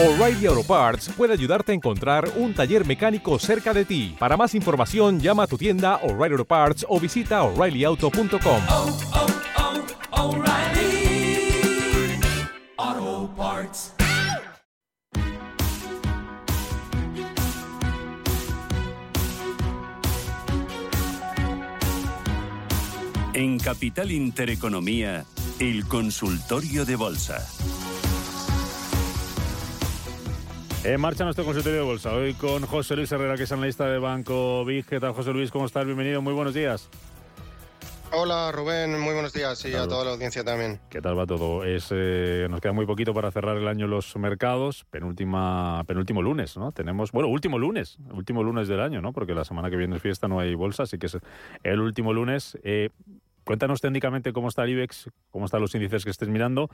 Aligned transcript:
O'Reilly 0.00 0.46
Auto 0.46 0.62
Parts 0.62 1.08
puede 1.08 1.32
ayudarte 1.32 1.72
a 1.72 1.74
encontrar 1.74 2.30
un 2.36 2.54
taller 2.54 2.86
mecánico 2.86 3.36
cerca 3.40 3.74
de 3.74 3.84
ti. 3.84 4.14
Para 4.16 4.36
más 4.36 4.54
información, 4.54 5.18
llama 5.18 5.42
a 5.42 5.46
tu 5.48 5.58
tienda 5.58 5.96
O'Reilly 6.04 6.34
Auto 6.34 6.44
Parts 6.44 6.86
o 6.88 7.00
visita 7.00 7.42
oreillyauto.com. 7.42 8.62
oh, 8.68 8.98
oh, 10.12 10.36
O'Reilly 10.36 11.50
Auto 12.76 13.34
Parts. 13.36 13.94
En 23.34 23.58
Capital 23.58 24.12
Intereconomía, 24.12 25.24
el 25.58 25.88
consultorio 25.88 26.84
de 26.84 26.94
bolsa. 26.94 27.44
En 30.84 31.00
marcha 31.00 31.24
nuestro 31.24 31.44
consultorio 31.44 31.80
de 31.80 31.84
bolsa. 31.84 32.12
Hoy 32.14 32.34
con 32.34 32.64
José 32.64 32.94
Luis 32.94 33.10
Herrera, 33.10 33.36
que 33.36 33.42
es 33.42 33.52
analista 33.52 33.86
de 33.86 33.98
Banco 33.98 34.64
Big. 34.64 34.86
¿Qué 34.86 35.00
tal, 35.00 35.12
José 35.12 35.32
Luis? 35.32 35.50
¿Cómo 35.50 35.66
estás? 35.66 35.84
Bienvenido. 35.84 36.22
Muy 36.22 36.32
buenos 36.32 36.54
días. 36.54 36.88
Hola 38.10 38.50
Rubén, 38.52 38.98
muy 38.98 39.12
buenos 39.12 39.34
días 39.34 39.62
y 39.66 39.74
a 39.74 39.86
toda 39.86 40.02
la 40.02 40.12
audiencia 40.12 40.42
también. 40.42 40.80
¿Qué 40.88 41.02
tal 41.02 41.18
va 41.18 41.26
todo? 41.26 41.64
Es, 41.64 41.88
eh, 41.90 42.46
nos 42.48 42.60
queda 42.62 42.72
muy 42.72 42.86
poquito 42.86 43.12
para 43.12 43.30
cerrar 43.30 43.58
el 43.58 43.68
año 43.68 43.86
los 43.86 44.16
mercados. 44.16 44.86
Penúltima, 44.90 45.84
penúltimo 45.86 46.22
lunes, 46.22 46.56
¿no? 46.56 46.72
Tenemos, 46.72 47.12
bueno, 47.12 47.28
último 47.28 47.58
lunes, 47.58 47.98
último 48.12 48.42
lunes 48.42 48.66
del 48.66 48.80
año, 48.80 49.02
¿no? 49.02 49.12
Porque 49.12 49.34
la 49.34 49.44
semana 49.44 49.68
que 49.68 49.76
viene 49.76 49.96
es 49.96 50.02
fiesta, 50.02 50.26
no 50.26 50.40
hay 50.40 50.54
bolsa, 50.54 50.84
así 50.84 50.96
que 50.96 51.06
es 51.06 51.18
el 51.64 51.80
último 51.80 52.14
lunes. 52.14 52.56
Eh, 52.62 52.88
Cuéntanos 53.48 53.80
técnicamente 53.80 54.34
cómo 54.34 54.48
está 54.48 54.64
el 54.64 54.72
IBEX, 54.72 55.08
cómo 55.30 55.46
están 55.46 55.62
los 55.62 55.74
índices 55.74 56.04
que 56.04 56.10
estés 56.10 56.28
mirando 56.28 56.68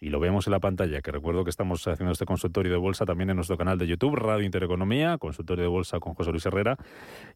y 0.00 0.08
lo 0.08 0.20
vemos 0.20 0.46
en 0.46 0.52
la 0.52 0.58
pantalla, 0.58 1.02
que 1.02 1.12
recuerdo 1.12 1.44
que 1.44 1.50
estamos 1.50 1.86
haciendo 1.86 2.12
este 2.12 2.24
consultorio 2.24 2.72
de 2.72 2.78
bolsa 2.78 3.04
también 3.04 3.28
en 3.28 3.36
nuestro 3.36 3.58
canal 3.58 3.76
de 3.76 3.86
YouTube, 3.86 4.14
Radio 4.14 4.42
Intereconomía, 4.42 5.18
consultorio 5.18 5.64
de 5.64 5.68
bolsa 5.68 6.00
con 6.00 6.14
José 6.14 6.30
Luis 6.30 6.46
Herrera. 6.46 6.78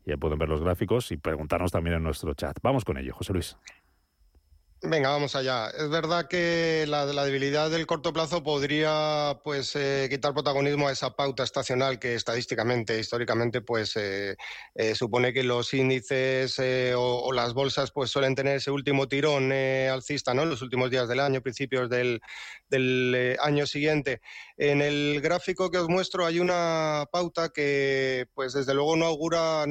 Ya 0.07 0.17
pueden 0.17 0.39
ver 0.39 0.49
los 0.49 0.63
gráficos 0.63 1.13
y 1.13 1.19
preguntarnos 1.19 1.71
también 1.71 1.97
en 1.97 2.03
nuestro 2.03 2.33
chat. 2.33 2.57
Vamos 2.63 2.87
con 2.87 2.97
ello, 2.97 3.13
José 3.13 3.35
Luis. 3.35 3.59
Venga, 4.81 5.09
vamos 5.11 5.35
allá. 5.35 5.71
Es 5.71 5.89
verdad 5.91 6.29
que 6.29 6.85
la, 6.87 7.05
la 7.07 7.25
debilidad 7.25 7.69
del 7.69 7.85
corto 7.85 8.13
plazo 8.13 8.45
podría 8.45 9.41
pues 9.43 9.75
eh, 9.75 10.07
quitar 10.09 10.33
protagonismo 10.35 10.87
a 10.87 10.93
esa 10.93 11.17
pauta 11.17 11.43
estacional 11.43 11.99
que 11.99 12.15
estadísticamente, 12.15 12.97
históricamente, 12.97 13.61
pues 13.61 13.97
eh, 13.97 14.37
eh, 14.77 14.95
supone 14.95 15.33
que 15.33 15.43
los 15.43 15.75
índices 15.75 16.61
eh, 16.61 16.95
o, 16.97 17.33
las 17.33 17.55
bolsas 17.55 17.91
pues 17.91 18.11
suelen 18.11 18.37
tener 18.37 18.59
ese 18.59 18.71
último 18.71 19.09
tirón 19.09 19.51
eh, 19.53 19.89
alcista, 19.89 20.33
¿no? 20.33 20.43
En 20.45 20.51
los 20.51 20.63
últimos 20.63 20.91
días 20.91 21.09
del 21.09 21.19
año, 21.19 21.43
principios 21.43 21.91
del, 21.91 22.21
del 22.69 23.37
año 23.41 23.67
siguiente. 23.67 24.21
En 24.57 24.81
el 24.81 25.21
gráfico 25.21 25.73
que 25.73 25.79
os 25.79 25.89
muestro 25.89 26.25
hay 26.25 26.39
una 26.39 27.05
pauta 27.11 27.49
que, 27.49 28.27
pues 28.33 28.53
desde 28.53 28.75
luego 28.75 28.95
no 28.95 29.07
augura 29.07 29.67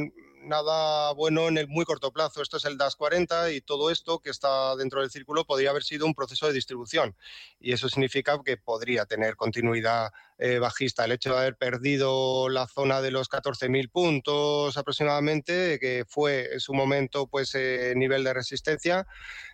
nada 0.48 1.14
bueno 1.14 1.48
en 1.48 1.58
el 1.58 1.68
muy 1.68 1.86
corto 1.86 2.12
plazo. 2.12 2.42
Esto 2.42 2.58
es 2.58 2.66
el 2.66 2.78
DAS 2.78 2.96
40 2.96 3.52
y 3.52 3.62
todo 3.62 3.92
esto 3.92 4.20
que 4.20 4.30
está 4.30 4.76
dentro 4.76 5.02
del 5.02 5.12
círculo 5.12 5.46
podría 5.46 5.70
haber 5.70 5.84
sido 5.84 6.06
un 6.06 6.14
proceso 6.14 6.48
de 6.48 6.54
distribución. 6.54 7.16
Y 7.60 7.74
eso 7.74 7.90
significa 7.90 8.40
que 8.44 8.58
podría 8.58 9.06
tener 9.06 9.36
continuidad 9.36 10.12
eh, 10.38 10.60
bajista. 10.60 11.06
El 11.06 11.12
hecho 11.12 11.32
de 11.32 11.38
haber 11.38 11.58
perdido 11.58 12.50
la 12.50 12.68
zona 12.68 13.02
de 13.02 13.12
los 13.12 13.30
14.000 13.30 13.92
puntos 13.92 14.78
aproximadamente, 14.78 15.80
que 15.80 16.06
fue 16.08 16.54
en 16.54 16.60
su 16.60 16.74
momento 16.74 17.28
pues 17.28 17.54
eh, 17.56 17.94
nivel 17.96 18.24
de 18.24 18.34
resistencia, 18.34 19.08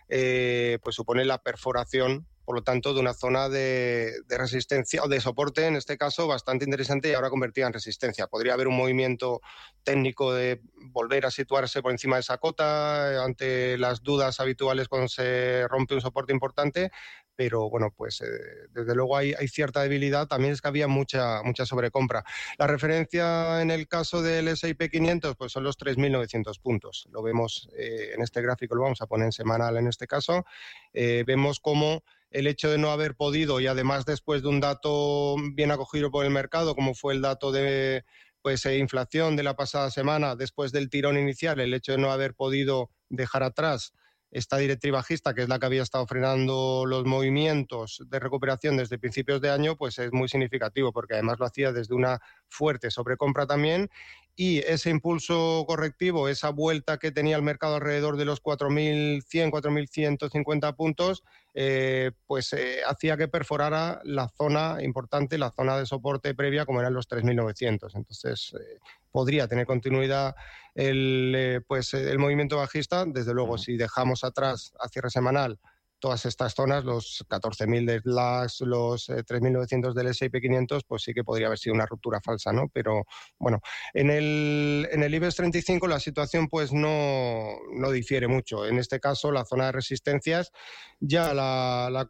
eh, 0.08 0.78
pues 0.82 0.96
supone 0.96 1.24
la 1.24 1.38
perforación 1.38 2.26
por 2.44 2.56
lo 2.56 2.62
tanto, 2.62 2.94
de 2.94 3.00
una 3.00 3.14
zona 3.14 3.48
de, 3.48 4.14
resistencia 4.28 5.02
o 5.02 5.08
de 5.08 5.20
soporte, 5.20 5.66
en 5.66 5.76
este 5.76 5.96
caso, 5.96 6.26
bastante 6.26 6.64
interesante 6.64 7.10
y 7.10 7.14
ahora 7.14 7.30
convertida 7.30 7.66
en 7.66 7.72
resistencia. 7.72 8.26
Podría 8.26 8.54
haber 8.54 8.68
un 8.68 8.76
movimiento 8.76 9.40
técnico 9.82 10.32
de 10.32 10.60
volver 10.92 11.26
a 11.26 11.30
situarse 11.30 11.82
por 11.82 11.92
encima 11.92 12.16
de 12.16 12.20
esa 12.20 12.38
cota 12.38 13.24
ante 13.24 13.78
las 13.78 14.02
dudas 14.02 14.40
habituales 14.40 14.88
cuando 14.88 15.08
se 15.08 15.66
rompe 15.68 15.94
un 15.94 16.00
soporte 16.00 16.32
importante, 16.32 16.90
pero 17.36 17.68
bueno, 17.68 17.92
pues 17.96 18.20
eh, 18.20 18.26
desde 18.70 18.94
luego 18.94 19.16
hay, 19.16 19.34
cierta 19.48 19.82
debilidad. 19.82 20.26
También 20.26 20.52
es 20.52 20.60
que 20.60 20.68
había 20.68 20.88
mucha, 20.88 21.42
mucha 21.42 21.66
sobrecompra. 21.66 22.24
La 22.58 22.66
referencia 22.66 23.60
en 23.60 23.70
el 23.70 23.88
caso 23.88 24.22
del 24.22 24.48
S&P 24.48 24.88
500 24.88 25.36
pues 25.36 25.52
son 25.52 25.64
los 25.64 25.78
3.900 25.78 26.60
puntos. 26.60 27.08
Lo 27.10 27.22
vemos 27.22 27.68
eh, 27.76 28.12
en 28.14 28.22
este 28.22 28.40
gráfico, 28.42 28.74
lo 28.74 28.82
vamos 28.82 29.00
a 29.00 29.06
poner 29.06 29.26
en 29.26 29.32
semanal 29.32 29.76
en 29.76 29.88
este 29.88 30.06
caso. 30.06 30.44
Eh, 30.92 31.24
vemos 31.26 31.60
cómo 31.60 32.04
el 32.34 32.48
hecho 32.48 32.68
de 32.68 32.78
no 32.78 32.90
haber 32.90 33.14
podido 33.14 33.60
y 33.60 33.68
además 33.68 34.04
después 34.04 34.42
de 34.42 34.48
un 34.48 34.58
dato 34.58 35.36
bien 35.54 35.70
acogido 35.70 36.10
por 36.10 36.24
el 36.24 36.32
mercado, 36.32 36.74
como 36.74 36.94
fue 36.94 37.14
el 37.14 37.22
dato 37.22 37.52
de 37.52 38.04
pues, 38.42 38.66
eh, 38.66 38.76
inflación 38.78 39.36
de 39.36 39.44
la 39.44 39.54
pasada 39.54 39.88
semana, 39.92 40.34
después 40.34 40.72
del 40.72 40.90
tirón 40.90 41.16
inicial, 41.16 41.60
el 41.60 41.72
hecho 41.72 41.92
de 41.92 41.98
no 41.98 42.10
haber 42.10 42.34
podido 42.34 42.90
dejar 43.08 43.44
atrás 43.44 43.92
esta 44.32 44.56
directriz 44.56 44.92
bajista, 44.92 45.32
que 45.32 45.42
es 45.42 45.48
la 45.48 45.60
que 45.60 45.66
había 45.66 45.84
estado 45.84 46.08
frenando 46.08 46.86
los 46.86 47.04
movimientos 47.04 48.02
de 48.08 48.18
recuperación 48.18 48.76
desde 48.76 48.98
principios 48.98 49.40
de 49.40 49.50
año, 49.50 49.76
pues 49.76 49.96
es 50.00 50.12
muy 50.12 50.28
significativo, 50.28 50.92
porque 50.92 51.14
además 51.14 51.38
lo 51.38 51.46
hacía 51.46 51.72
desde 51.72 51.94
una 51.94 52.18
fuerte 52.48 52.90
sobrecompra 52.90 53.46
también. 53.46 53.88
Y 54.34 54.58
ese 54.58 54.90
impulso 54.90 55.64
correctivo, 55.68 56.28
esa 56.28 56.50
vuelta 56.50 56.98
que 56.98 57.12
tenía 57.12 57.36
el 57.36 57.42
mercado 57.42 57.76
alrededor 57.76 58.16
de 58.16 58.24
los 58.24 58.42
4.100, 58.42 59.52
4.150 59.52 60.74
puntos, 60.74 61.22
eh, 61.54 62.10
pues 62.26 62.52
eh, 62.52 62.80
hacía 62.84 63.16
que 63.16 63.28
perforara 63.28 64.00
la 64.04 64.28
zona 64.28 64.82
importante, 64.82 65.38
la 65.38 65.52
zona 65.52 65.78
de 65.78 65.86
soporte 65.86 66.34
previa, 66.34 66.66
como 66.66 66.80
eran 66.80 66.94
los 66.94 67.08
3.900. 67.08 67.94
Entonces, 67.94 68.54
eh, 68.58 68.80
podría 69.12 69.46
tener 69.46 69.64
continuidad 69.64 70.34
el, 70.74 71.64
pues, 71.68 71.94
el 71.94 72.18
movimiento 72.18 72.56
bajista. 72.56 73.04
Desde 73.06 73.32
luego, 73.32 73.56
si 73.56 73.76
dejamos 73.76 74.24
atrás 74.24 74.72
a 74.80 74.88
cierre 74.88 75.10
semanal 75.10 75.60
todas 76.04 76.26
estas 76.26 76.52
zonas, 76.52 76.84
los 76.84 77.24
14.000 77.30 77.86
de 77.86 78.02
LAX, 78.04 78.60
los 78.60 79.08
eh, 79.08 79.24
3.900 79.24 79.94
del 79.94 80.08
S&P 80.08 80.38
500, 80.38 80.84
pues 80.84 81.02
sí 81.02 81.14
que 81.14 81.24
podría 81.24 81.46
haber 81.46 81.58
sido 81.58 81.74
una 81.74 81.86
ruptura 81.86 82.20
falsa, 82.20 82.52
¿no? 82.52 82.68
Pero 82.68 83.06
bueno, 83.38 83.62
en 83.94 84.10
el, 84.10 84.86
en 84.92 85.02
el 85.02 85.14
IBEX 85.14 85.36
35 85.36 85.88
la 85.88 85.98
situación 85.98 86.48
pues 86.48 86.74
no, 86.74 87.56
no 87.72 87.90
difiere 87.90 88.28
mucho. 88.28 88.66
En 88.66 88.78
este 88.78 89.00
caso, 89.00 89.32
la 89.32 89.46
zona 89.46 89.64
de 89.64 89.72
resistencias 89.72 90.52
ya 91.00 91.32
la 91.32 92.06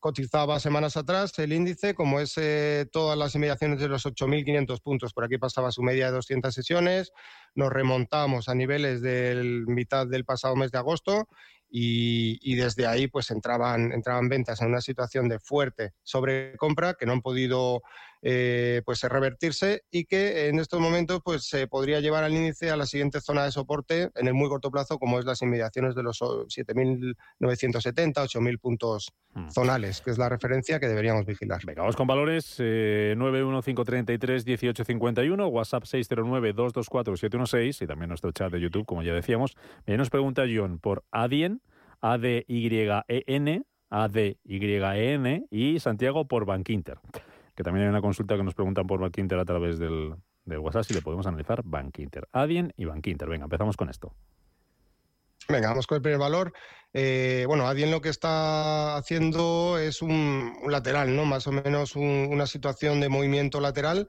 cotizaba 0.00 0.60
semanas 0.60 0.96
atrás 0.96 1.38
el 1.38 1.52
índice, 1.52 1.94
como 1.94 2.20
es 2.20 2.34
eh, 2.36 2.86
todas 2.90 3.16
las 3.18 3.34
inmediaciones 3.34 3.80
de 3.80 3.88
los 3.88 4.06
8.500 4.06 4.80
puntos. 4.80 5.12
Por 5.12 5.24
aquí 5.24 5.38
pasaba 5.38 5.70
su 5.72 5.82
media 5.82 6.06
de 6.06 6.12
200 6.12 6.54
sesiones. 6.54 7.12
Nos 7.54 7.72
remontamos 7.72 8.48
a 8.48 8.54
niveles 8.54 9.02
del 9.02 9.66
mitad 9.66 10.06
del 10.06 10.24
pasado 10.24 10.56
mes 10.56 10.70
de 10.70 10.78
agosto 10.78 11.28
y, 11.68 12.38
y, 12.40 12.54
desde 12.54 12.86
ahí 12.86 13.08
pues 13.08 13.30
entraban, 13.30 13.92
entraban 13.92 14.28
ventas 14.28 14.60
en 14.60 14.68
una 14.68 14.80
situación 14.80 15.28
de 15.28 15.40
fuerte 15.40 15.94
sobrecompra 16.04 16.94
que 16.94 17.06
no 17.06 17.12
han 17.12 17.22
podido 17.22 17.82
eh, 18.22 18.82
pues 18.84 19.02
revertirse 19.02 19.82
y 19.90 20.04
que 20.04 20.48
en 20.48 20.58
estos 20.58 20.80
momentos 20.80 21.20
pues 21.24 21.44
se 21.44 21.68
podría 21.68 22.00
llevar 22.00 22.24
al 22.24 22.32
índice 22.32 22.70
a 22.70 22.76
la 22.76 22.86
siguiente 22.86 23.20
zona 23.20 23.44
de 23.44 23.52
soporte 23.52 24.10
en 24.14 24.26
el 24.26 24.34
muy 24.34 24.48
corto 24.48 24.70
plazo 24.70 24.98
como 24.98 25.18
es 25.18 25.24
las 25.24 25.40
inmediaciones 25.42 25.94
de 25.94 26.02
los 26.02 26.20
7.970, 26.20 28.14
8.000 28.14 28.58
puntos 28.58 29.12
hmm. 29.34 29.50
zonales, 29.50 30.00
que 30.00 30.10
es 30.10 30.18
la 30.18 30.28
referencia 30.28 30.80
que 30.80 30.88
deberíamos 30.88 31.26
vigilar. 31.26 31.60
Venga, 31.64 31.82
vamos 31.82 31.96
con 31.96 32.06
valores 32.06 32.56
eh, 32.58 33.14
915331851, 33.16 35.50
WhatsApp 35.50 35.84
609224716 35.84 37.82
y 37.82 37.86
también 37.86 38.08
nuestro 38.08 38.32
chat 38.32 38.52
de 38.52 38.60
YouTube, 38.60 38.86
como 38.86 39.02
ya 39.02 39.12
decíamos. 39.12 39.56
Eh, 39.86 39.96
nos 39.96 40.10
pregunta 40.10 40.44
John 40.52 40.78
por 40.78 41.04
Adien, 41.10 41.62
A-D-Y-E-N, 42.00 43.62
A-D-Y-E-N 43.90 45.46
y 45.50 45.80
Santiago 45.80 46.26
por 46.26 46.44
Bankinter 46.44 46.98
que 47.56 47.62
también 47.62 47.86
hay 47.86 47.90
una 47.90 48.02
consulta 48.02 48.36
que 48.36 48.44
nos 48.44 48.54
preguntan 48.54 48.86
por 48.86 49.00
Bankinter 49.00 49.38
a 49.38 49.44
través 49.44 49.78
del, 49.78 50.14
WhatsApp 50.46 50.84
si 50.84 50.94
le 50.94 51.02
podemos 51.02 51.26
analizar 51.26 51.62
Bankinter. 51.64 52.28
Adien 52.30 52.72
y 52.76 52.84
Bankinter. 52.84 53.28
Venga, 53.28 53.44
empezamos 53.44 53.76
con 53.76 53.88
esto. 53.88 54.14
Venga, 55.48 55.70
vamos 55.70 55.86
con 55.86 55.96
el 55.96 56.02
primer 56.02 56.20
valor. 56.20 56.52
Eh, 56.92 57.44
bueno, 57.46 57.66
Adien 57.66 57.90
lo 57.90 58.00
que 58.00 58.10
está 58.10 58.96
haciendo 58.96 59.78
es 59.78 60.02
un, 60.02 60.54
un 60.62 60.70
lateral, 60.70 61.16
¿no? 61.16 61.24
Más 61.24 61.46
o 61.46 61.52
menos 61.52 61.96
un, 61.96 62.28
una 62.30 62.46
situación 62.46 63.00
de 63.00 63.08
movimiento 63.08 63.60
lateral 63.60 64.06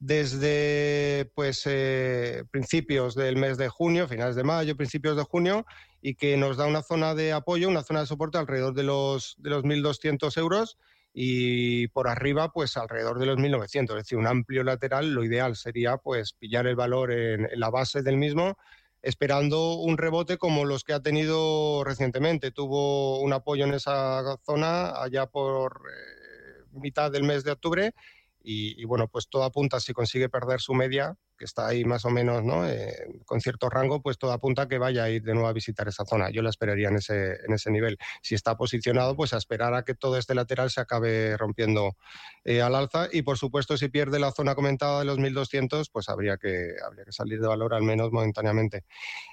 desde 0.00 1.30
pues 1.34 1.62
eh, 1.66 2.44
principios 2.50 3.14
del 3.14 3.36
mes 3.36 3.58
de 3.58 3.68
junio, 3.68 4.08
finales 4.08 4.36
de 4.36 4.44
mayo, 4.44 4.76
principios 4.76 5.16
de 5.16 5.24
junio, 5.24 5.66
y 6.00 6.14
que 6.14 6.36
nos 6.36 6.56
da 6.56 6.66
una 6.66 6.82
zona 6.82 7.14
de 7.14 7.32
apoyo, 7.32 7.68
una 7.68 7.82
zona 7.82 8.00
de 8.00 8.06
soporte 8.06 8.38
alrededor 8.38 8.74
de 8.74 8.84
los, 8.84 9.36
de 9.38 9.50
los 9.50 9.64
1.200 9.64 10.36
euros 10.38 10.78
y 11.20 11.88
por 11.88 12.06
arriba 12.06 12.52
pues 12.52 12.76
alrededor 12.76 13.18
de 13.18 13.26
los 13.26 13.38
1900, 13.38 13.96
es 13.96 14.04
decir, 14.04 14.18
un 14.18 14.28
amplio 14.28 14.62
lateral, 14.62 15.14
lo 15.14 15.24
ideal 15.24 15.56
sería 15.56 15.96
pues 15.96 16.32
pillar 16.32 16.68
el 16.68 16.76
valor 16.76 17.10
en, 17.10 17.48
la 17.58 17.70
base 17.70 18.02
del 18.02 18.16
mismo 18.16 18.56
esperando 19.02 19.74
un 19.74 19.98
rebote 19.98 20.38
como 20.38 20.64
los 20.64 20.84
que 20.84 20.92
ha 20.92 21.02
tenido 21.02 21.82
recientemente. 21.82 22.52
Tuvo 22.52 23.18
un 23.18 23.32
apoyo 23.32 23.64
en 23.64 23.74
esa 23.74 24.38
zona 24.46 24.90
allá 25.02 25.26
por 25.26 25.82
eh, 25.90 26.62
mitad 26.70 27.10
del 27.10 27.24
mes 27.24 27.42
de 27.42 27.50
octubre 27.50 27.94
y, 28.40 28.84
bueno, 28.84 29.08
pues 29.08 29.28
todo 29.28 29.42
apunta, 29.42 29.80
si 29.80 29.92
consigue 29.92 30.28
perder 30.28 30.60
su 30.60 30.72
media, 30.72 31.16
que 31.38 31.44
está 31.44 31.68
ahí 31.68 31.84
más 31.84 32.04
o 32.04 32.10
menos 32.10 32.44
¿no? 32.44 32.68
Eh, 32.68 33.22
con 33.24 33.40
cierto 33.40 33.70
rango, 33.70 34.02
pues 34.02 34.18
todo 34.18 34.32
apunta 34.32 34.62
a 34.62 34.68
que 34.68 34.78
vaya 34.78 35.04
a 35.04 35.10
ir 35.10 35.22
de 35.22 35.32
nuevo 35.32 35.48
a 35.48 35.52
visitar 35.52 35.88
esa 35.88 36.04
zona. 36.04 36.30
Yo 36.30 36.42
la 36.42 36.50
esperaría 36.50 36.88
en 36.88 36.96
ese, 36.96 37.36
en 37.46 37.52
ese 37.54 37.70
nivel. 37.70 37.96
Si 38.22 38.34
está 38.34 38.56
posicionado, 38.56 39.16
pues 39.16 39.32
a 39.32 39.38
esperar 39.38 39.74
a 39.74 39.84
que 39.84 39.94
todo 39.94 40.18
este 40.18 40.34
lateral 40.34 40.70
se 40.70 40.80
acabe 40.80 41.36
rompiendo 41.36 41.96
eh, 42.44 42.60
al 42.60 42.74
alza. 42.74 43.08
Y 43.10 43.22
por 43.22 43.38
supuesto, 43.38 43.76
si 43.76 43.88
pierde 43.88 44.18
la 44.18 44.32
zona 44.32 44.54
comentada 44.54 44.98
de 44.98 45.04
los 45.06 45.18
1200, 45.18 45.88
pues 45.90 46.08
habría 46.08 46.36
que, 46.36 46.74
habría 46.84 47.04
que 47.04 47.12
salir 47.12 47.40
de 47.40 47.48
valor 47.48 47.72
al 47.72 47.82
menos 47.82 48.10
momentáneamente. 48.10 48.84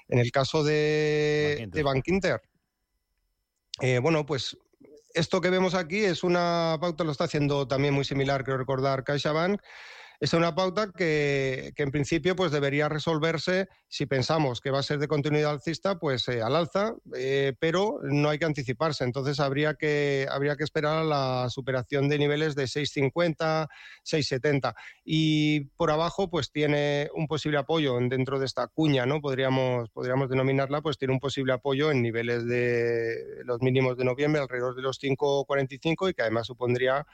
En 0.08 0.20
el 0.20 0.32
caso 0.32 0.64
de, 0.64 1.68
de 1.70 1.84
Bank 1.84 2.08
Inter, 2.08 2.42
eh, 3.82 4.00
bueno, 4.00 4.26
pues 4.26 4.58
esto 5.14 5.42
que 5.42 5.50
vemos 5.50 5.74
aquí 5.76 6.04
es 6.04 6.24
una 6.24 6.78
pauta, 6.80 7.04
lo 7.04 7.12
está 7.12 7.26
haciendo 7.26 7.68
también 7.68 7.94
muy 7.94 8.06
similar, 8.06 8.44
creo 8.44 8.58
recordar, 8.58 9.04
CaixaBank, 9.04 9.62
es 10.20 10.34
una 10.34 10.56
pauta 10.56 10.92
que, 10.92 11.74
en 11.76 11.92
principio 11.92 12.36
pues 12.36 12.52
debería 12.52 12.90
resolverse 12.90 13.68
si 13.88 14.06
pensamos 14.06 14.62
que 14.62 14.72
va 14.72 14.80
a 14.80 14.84
ser 14.84 15.00
de 15.00 15.08
continuidad 15.08 15.52
alcista, 15.52 16.00
pues 16.00 16.28
eh, 16.28 16.42
al 16.42 16.56
alza, 16.56 16.96
eh, 17.16 17.54
pero 17.60 18.00
no 18.04 18.30
hay 18.30 18.40
que 18.40 18.46
anticiparse. 18.46 19.04
Entonces 19.04 19.40
habría 19.40 19.76
que, 19.76 20.28
habría 20.30 20.56
que 20.56 20.64
esperar 20.64 20.98
a 20.98 21.04
la 21.04 21.50
superación 21.50 22.10
de 22.10 22.18
niveles 22.18 22.56
de 22.56 22.64
6,50, 22.64 23.68
6,70. 24.04 24.74
Y 25.04 25.62
por 25.78 25.92
abajo 25.92 26.30
pues 26.30 26.52
tiene 26.52 27.10
un 27.14 27.28
posible 27.28 27.58
apoyo 27.58 27.98
dentro 28.00 28.40
de 28.40 28.46
esta 28.46 28.68
cuña, 28.68 29.06
¿no? 29.06 29.22
Podríamos, 29.22 29.90
podríamos 29.90 30.30
denominarla, 30.30 30.82
pues 30.82 30.98
tiene 30.98 31.14
un 31.14 31.20
posible 31.20 31.54
apoyo 31.54 31.92
en 31.92 32.02
niveles 32.02 32.46
de 32.46 33.44
los 33.46 33.62
mínimos 33.62 33.98
de 33.98 34.06
noviembre, 34.06 34.42
alrededor 34.42 34.76
de 34.76 34.82
los 34.82 35.00
5,45 35.02 36.10
y 36.10 36.14
que 36.14 36.22
además 36.22 36.48
supondría 36.48 37.06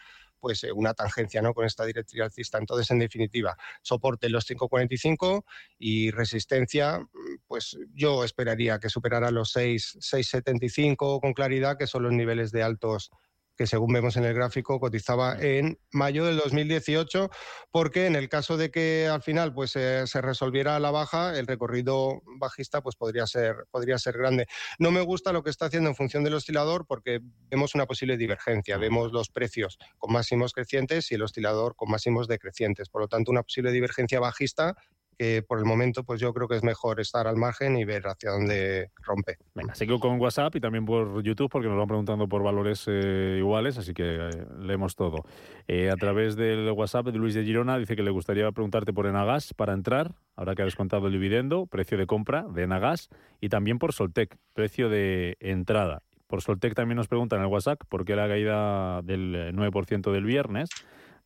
pues 0.42 0.64
eh, 0.66 0.72
una 0.74 0.94
tangencia 0.94 1.42
¿no? 1.42 1.54
con 1.54 1.66
esta 1.66 1.86
directriz 1.86 2.22
alcista. 2.22 2.58
Entonces, 2.58 2.92
en 2.92 3.00
definitiva, 3.00 3.56
soporte 3.82 4.28
los 4.28 4.50
5,45 4.50 5.46
y 5.78 6.12
resistencia, 6.12 7.08
pues 7.48 7.78
yo 7.94 8.26
esperaría 8.26 8.80
que 8.80 8.90
superara 8.90 9.32
los 9.32 9.56
6,75 9.56 11.22
con 11.22 11.34
claridad, 11.34 11.78
que 11.78 11.88
son 11.88 12.04
los 12.04 12.12
niveles 12.12 12.52
de 12.52 12.64
altos 12.64 13.12
que 13.58 13.68
según 13.68 13.94
vemos 13.94 14.18
en 14.18 14.26
el 14.26 14.34
gráfico 14.34 14.80
cotizaba 14.80 15.38
en 15.40 15.78
mayo 15.92 16.26
del 16.26 16.38
2018, 16.38 17.30
porque 17.72 18.06
en 18.06 18.16
el 18.16 18.30
caso 18.30 18.58
de 18.58 18.72
que 18.72 19.08
al 19.08 19.22
final 19.22 19.54
pues 19.54 19.76
eh, 19.76 20.08
se 20.08 20.22
resolviera 20.22 20.80
la 20.80 20.92
baja, 20.92 21.38
el 21.38 21.48
recorrido 21.48 22.22
bajista 22.40 22.82
pues 22.82 22.96
podría 22.96 23.28
ser, 23.28 23.68
podría 23.72 23.98
ser 23.98 24.18
grande. 24.18 24.48
No 24.80 24.92
me 24.92 25.02
gusta 25.02 25.34
lo 25.34 25.44
que 25.44 25.50
está 25.50 25.66
haciendo 25.66 25.90
en 25.90 25.96
función 25.96 26.24
del 26.24 26.34
oscilador 26.34 26.86
porque 26.88 27.20
vemos 27.50 27.76
una 27.76 27.86
posible 27.86 28.18
divergencia, 28.18 28.78
vemos 28.78 29.12
los 29.12 29.30
precios 29.30 29.78
con 29.98 30.14
máximos 30.14 30.54
crecientes 30.54 31.12
y 31.12 31.16
el 31.16 31.22
oscilador 31.22 31.76
con 31.76 31.92
máximos 31.92 32.28
decrecientes. 32.28 32.90
Por 32.90 33.02
lo 33.02 33.08
tanto, 33.08 33.32
una 33.32 33.44
posible 33.44 33.72
divergencia 33.72 34.20
bajista 34.20 34.76
que 35.18 35.44
por 35.44 35.60
el 35.60 35.66
momento 35.66 36.04
pues 36.04 36.20
yo 36.20 36.34
creo 36.34 36.48
que 36.48 36.56
es 36.56 36.64
mejor 36.64 37.00
estar 37.00 37.28
al 37.28 37.38
margen 37.38 37.78
y 37.78 37.86
ver 37.86 38.08
hacia 38.08 38.32
dónde 38.32 38.90
rompe. 39.04 39.38
Venga, 39.54 39.76
sigo 39.76 40.00
con 40.00 40.20
WhatsApp 40.20 40.56
y 40.56 40.60
también 40.60 40.86
por 40.86 41.24
YouTube 41.24 41.50
porque 41.50 41.68
nos 41.68 41.78
van 41.78 41.88
preguntando 41.88 42.28
por 42.28 42.44
valores 42.44 42.86
eh, 42.88 43.38
iguales, 43.40 43.78
así 43.78 43.94
que 43.94 44.04
eh, 44.16 44.30
leemos 44.60 44.96
todo. 44.96 45.24
Eh, 45.68 45.90
a 45.90 45.96
través 45.96 46.36
del 46.36 46.72
WhatsApp 46.72 47.08
de 47.08 47.18
Luis 47.18 47.34
de 47.34 47.44
Girona 47.44 47.78
dice 47.78 47.96
que 47.96 48.04
le 48.04 48.12
gustaría 48.12 48.52
preguntarte 48.52 48.94
por 48.94 49.06
Enagas 49.06 49.54
para 49.54 49.74
entrar, 49.74 50.14
ahora 50.36 50.56
que 50.56 50.62
ha 50.62 50.66
descontado 50.66 51.08
el 51.08 51.14
dividendo, 51.14 51.66
precio 51.66 51.98
de 51.98 52.08
compra 52.08 52.46
de 52.54 52.64
Enagas 52.64 53.10
y 53.40 53.50
también 53.50 53.80
por 53.80 53.94
Soltec, 53.94 54.38
precio 54.54 54.90
de 54.90 55.38
entrada. 55.40 56.04
Por 56.28 56.42
Soltec 56.42 56.74
también 56.74 56.96
nos 56.96 57.10
preguntan 57.10 57.40
en 57.40 57.46
el 57.46 57.52
WhatsApp 57.52 57.82
por 57.90 58.06
qué 58.06 58.16
la 58.16 58.28
caída 58.28 59.02
del 59.02 59.54
9% 59.54 60.12
del 60.12 60.24
viernes 60.24 60.70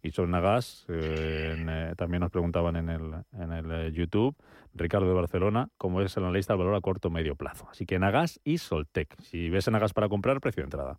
y 0.06 0.12
sobre 0.12 0.30
Nagas, 0.30 0.86
eh, 0.88 1.56
eh, 1.68 1.94
también 1.98 2.22
nos 2.22 2.30
preguntaban 2.30 2.76
en 2.76 2.90
el, 2.90 3.12
en 3.34 3.52
el 3.52 3.72
eh, 3.72 3.92
YouTube, 3.92 4.36
Ricardo 4.76 5.08
de 5.08 5.14
Barcelona, 5.14 5.70
cómo 5.78 6.02
es 6.02 6.16
el 6.16 6.24
analista 6.24 6.54
del 6.54 6.60
valor 6.60 6.76
a 6.76 6.82
corto 6.82 7.10
medio 7.10 7.36
plazo. 7.36 7.68
Así 7.72 7.88
que 7.88 7.98
Nagas 7.98 8.40
y 8.44 8.60
Soltec. 8.60 9.20
Si 9.24 9.50
ves 9.50 9.68
Nagas 9.68 9.94
para 9.94 10.08
comprar, 10.08 10.40
precio 10.42 10.62
de 10.62 10.66
entrada. 10.66 10.98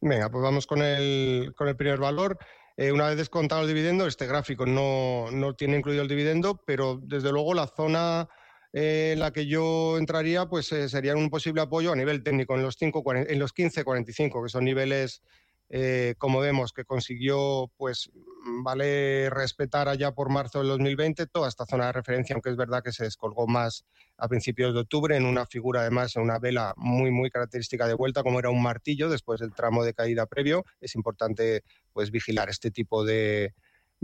Venga, 0.00 0.28
pues 0.28 0.42
vamos 0.42 0.66
con 0.66 0.82
el, 0.82 1.54
con 1.56 1.68
el 1.68 1.76
primer 1.76 2.00
valor. 2.00 2.36
una 2.92 3.06
vez 3.06 3.16
descontado 3.16 3.62
el 3.62 3.68
dividendo, 3.68 4.06
este 4.06 4.26
gráfico 4.26 4.66
no, 4.66 5.30
no 5.30 5.54
tiene 5.54 5.76
incluido 5.78 6.02
el 6.02 6.08
dividendo, 6.08 6.60
pero 6.66 6.98
desde 7.00 7.30
luego 7.30 7.54
la 7.54 7.68
zona 7.68 8.28
en 8.72 9.20
la 9.20 9.32
que 9.32 9.46
yo 9.46 9.96
entraría 9.96 10.46
pues 10.46 10.66
sería 10.66 11.14
un 11.14 11.30
posible 11.30 11.62
apoyo 11.62 11.92
a 11.92 11.96
nivel 11.96 12.22
técnico 12.22 12.56
en 12.56 12.62
los, 12.62 12.76
5, 12.76 13.04
en 13.14 13.38
los 13.38 13.54
15-45, 13.54 14.42
que 14.42 14.48
son 14.50 14.64
niveles 14.64 15.22
eh, 15.68 16.14
como 16.18 16.40
vemos 16.40 16.72
que 16.72 16.84
consiguió, 16.84 17.70
pues, 17.76 18.10
vale 18.62 19.28
respetar 19.30 19.88
allá 19.88 20.12
por 20.12 20.30
marzo 20.30 20.60
del 20.60 20.68
2020 20.68 21.26
toda 21.26 21.48
esta 21.48 21.66
zona 21.66 21.86
de 21.86 21.92
referencia, 21.92 22.34
aunque 22.34 22.50
es 22.50 22.56
verdad 22.56 22.82
que 22.82 22.92
se 22.92 23.04
descolgó 23.04 23.46
más 23.46 23.84
a 24.16 24.28
principios 24.28 24.74
de 24.74 24.80
octubre 24.80 25.16
en 25.16 25.26
una 25.26 25.46
figura, 25.46 25.80
además, 25.80 26.14
en 26.16 26.22
una 26.22 26.38
vela 26.38 26.72
muy, 26.76 27.10
muy 27.10 27.30
característica 27.30 27.88
de 27.88 27.94
vuelta, 27.94 28.22
como 28.22 28.38
era 28.38 28.50
un 28.50 28.62
martillo 28.62 29.08
después 29.08 29.40
del 29.40 29.52
tramo 29.54 29.84
de 29.84 29.94
caída 29.94 30.26
previo. 30.26 30.64
Es 30.80 30.94
importante, 30.94 31.64
pues, 31.92 32.10
vigilar 32.10 32.48
este 32.48 32.70
tipo 32.70 33.04
de, 33.04 33.54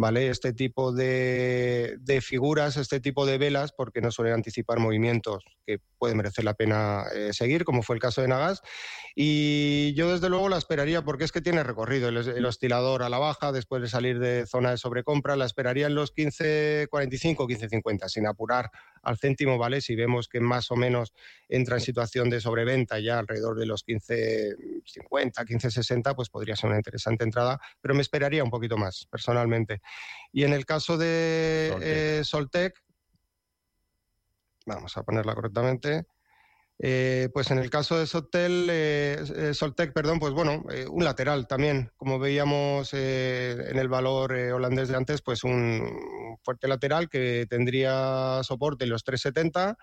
¿vale? 0.03 0.29
Este 0.29 0.53
tipo 0.53 0.91
de, 0.91 1.97
figuras, 2.21 2.77
este 2.77 2.99
tipo 2.99 3.25
de 3.25 3.39
velas, 3.39 3.73
porque 3.73 4.01
no 4.01 4.11
suelen 4.11 4.35
anticipar 4.35 4.81
movimientos 4.81 5.45
que 5.65 5.79
pueden 5.97 6.17
merecer 6.17 6.45
la 6.45 6.55
pena 6.55 7.05
eh, 7.15 7.33
seguir, 7.33 7.65
como 7.65 7.85
fue 7.85 7.95
el 7.95 8.03
caso 8.03 8.21
de 8.21 8.27
Nagas. 8.27 8.63
Y 9.15 9.95
yo 9.95 10.11
desde 10.11 10.29
luego 10.29 10.49
la 10.49 10.59
esperaría 10.59 11.03
porque 11.03 11.23
es 11.23 11.31
que 11.31 11.41
tiene 11.41 11.63
recorrido 11.63 12.09
el, 12.09 12.45
oscilador 12.45 13.05
a 13.05 13.09
la 13.09 13.19
baja, 13.19 13.53
después 13.53 13.81
de 13.81 13.89
salir 13.89 14.19
de 14.19 14.45
zona 14.45 14.73
de 14.73 14.77
sobrecompra, 14.77 15.37
la 15.37 15.45
esperaría 15.45 15.87
en 15.87 15.95
los 15.95 16.13
15.45, 16.13 17.37
15.50, 17.37 18.09
sin 18.09 18.27
apurar 18.27 18.71
al 19.03 19.19
céntimo, 19.19 19.57
¿vale? 19.57 19.81
Si 19.81 19.95
vemos 19.95 20.27
que 20.27 20.41
más 20.41 20.73
o 20.73 20.77
menos 20.77 21.13
entra 21.49 21.77
en 21.77 21.81
situación 21.81 22.29
de 22.29 22.41
sobreventa 22.41 22.99
ya 22.99 23.21
alrededor 23.21 23.57
de 23.57 23.67
los 23.67 23.87
15.50, 23.87 25.33
15.60, 25.47 26.17
pues 26.17 26.29
podría 26.29 26.57
ser 26.57 26.71
una 26.71 26.79
interesante 26.79 27.23
entrada, 27.23 27.61
pero 27.81 27.95
me 27.95 28.03
esperaría 28.03 28.43
un 28.43 28.51
poquito 28.51 28.77
más, 28.77 29.07
personalmente. 29.09 29.81
Y 30.33 30.45
en 30.45 30.53
el 30.53 30.65
caso 30.65 30.97
de 30.97 32.23
Soltec, 32.25 32.77
eh, 32.77 32.81
vamos 34.67 34.97
a 34.97 35.03
ponerla 35.03 35.35
correctamente. 35.35 36.07
Eh, 36.79 37.29
pues 37.33 37.51
en 37.51 37.59
el 37.59 37.71
caso 37.71 37.99
de 37.99 38.07
Sotel, 38.07 38.67
eh, 38.71 39.53
Soltec, 39.55 39.93
perdón, 39.93 40.19
pues 40.19 40.33
bueno, 40.33 40.65
un 40.91 41.05
lateral 41.05 41.47
también, 41.47 41.93
como 41.97 42.19
veíamos 42.19 42.93
en 42.95 43.79
el 43.79 43.89
valor 43.89 44.33
holandés 44.33 44.89
de 44.89 44.97
antes, 44.97 45.23
pues 45.23 45.45
un 45.45 46.39
fuerte 46.43 46.67
lateral 46.67 47.09
que 47.09 47.47
tendría 47.49 48.41
soporte 48.43 48.85
en 48.85 48.91
los 48.91 49.05
370 49.05 49.77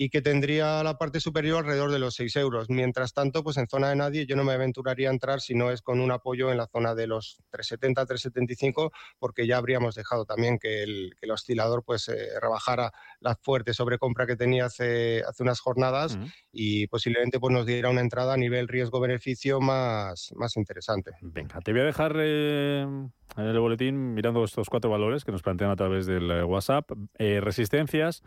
y 0.00 0.10
que 0.10 0.22
tendría 0.22 0.80
la 0.84 0.96
parte 0.96 1.18
superior 1.18 1.64
alrededor 1.64 1.90
de 1.90 1.98
los 1.98 2.14
6 2.14 2.36
euros. 2.36 2.70
Mientras 2.70 3.14
tanto, 3.14 3.42
pues 3.42 3.56
en 3.56 3.66
zona 3.66 3.88
de 3.88 3.96
nadie 3.96 4.26
yo 4.26 4.36
no 4.36 4.44
me 4.44 4.52
aventuraría 4.52 5.08
a 5.08 5.12
entrar 5.12 5.40
si 5.40 5.56
no 5.56 5.72
es 5.72 5.82
con 5.82 5.98
un 5.98 6.12
apoyo 6.12 6.52
en 6.52 6.56
la 6.56 6.68
zona 6.68 6.94
de 6.94 7.08
los 7.08 7.42
370, 7.50 8.06
375, 8.06 8.92
porque 9.18 9.48
ya 9.48 9.56
habríamos 9.56 9.96
dejado 9.96 10.24
también 10.24 10.60
que 10.60 10.84
el, 10.84 11.16
oscilador 11.28 11.82
pues 11.84 12.08
eh, 12.08 12.28
rebajara 12.40 12.92
la 13.18 13.34
fuerte 13.34 13.74
sobrecompra 13.74 14.24
que 14.28 14.36
tenía 14.36 14.66
hace, 14.66 15.24
hace 15.28 15.42
unas 15.42 15.58
jornadas 15.58 16.16
y 16.52 16.86
posiblemente 16.86 17.40
pues 17.40 17.52
nos 17.52 17.66
diera 17.66 17.90
una 17.90 18.00
entrada 18.00 18.34
a 18.34 18.36
nivel 18.36 18.68
riesgo-beneficio 18.68 19.60
más, 19.60 20.32
más 20.36 20.56
interesante. 20.56 21.10
Venga, 21.22 21.60
te 21.60 21.72
voy 21.72 21.80
a 21.80 21.84
dejar 21.84 22.14
eh, 22.20 22.82
en 22.82 23.44
el 23.44 23.58
boletín 23.58 24.14
mirando 24.14 24.44
estos 24.44 24.70
cuatro 24.70 24.90
valores 24.90 25.24
que 25.24 25.32
nos 25.32 25.42
plantean 25.42 25.72
a 25.72 25.76
través 25.76 26.06
del 26.06 26.30
eh, 26.30 26.44
WhatsApp. 26.44 26.88
resistencias 27.18 28.22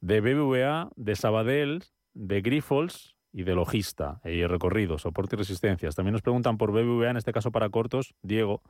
de 0.00 0.20
BBVA, 0.20 0.90
de 0.96 1.16
Sabadell, 1.16 1.84
de 2.14 2.40
Grifols 2.40 3.16
y 3.32 3.44
de 3.44 3.54
Logista 3.54 4.20
y 4.24 4.44
recorrido, 4.46 4.98
soporte 4.98 5.36
y 5.36 5.38
resistencias. 5.38 5.94
También 5.94 6.12
nos 6.12 6.22
preguntan 6.22 6.58
por 6.58 6.72
BBVA, 6.72 7.10
en 7.10 7.16
este 7.16 7.32
caso 7.32 7.52
para 7.52 7.68
cortos, 7.68 8.14
Diego. 8.22 8.62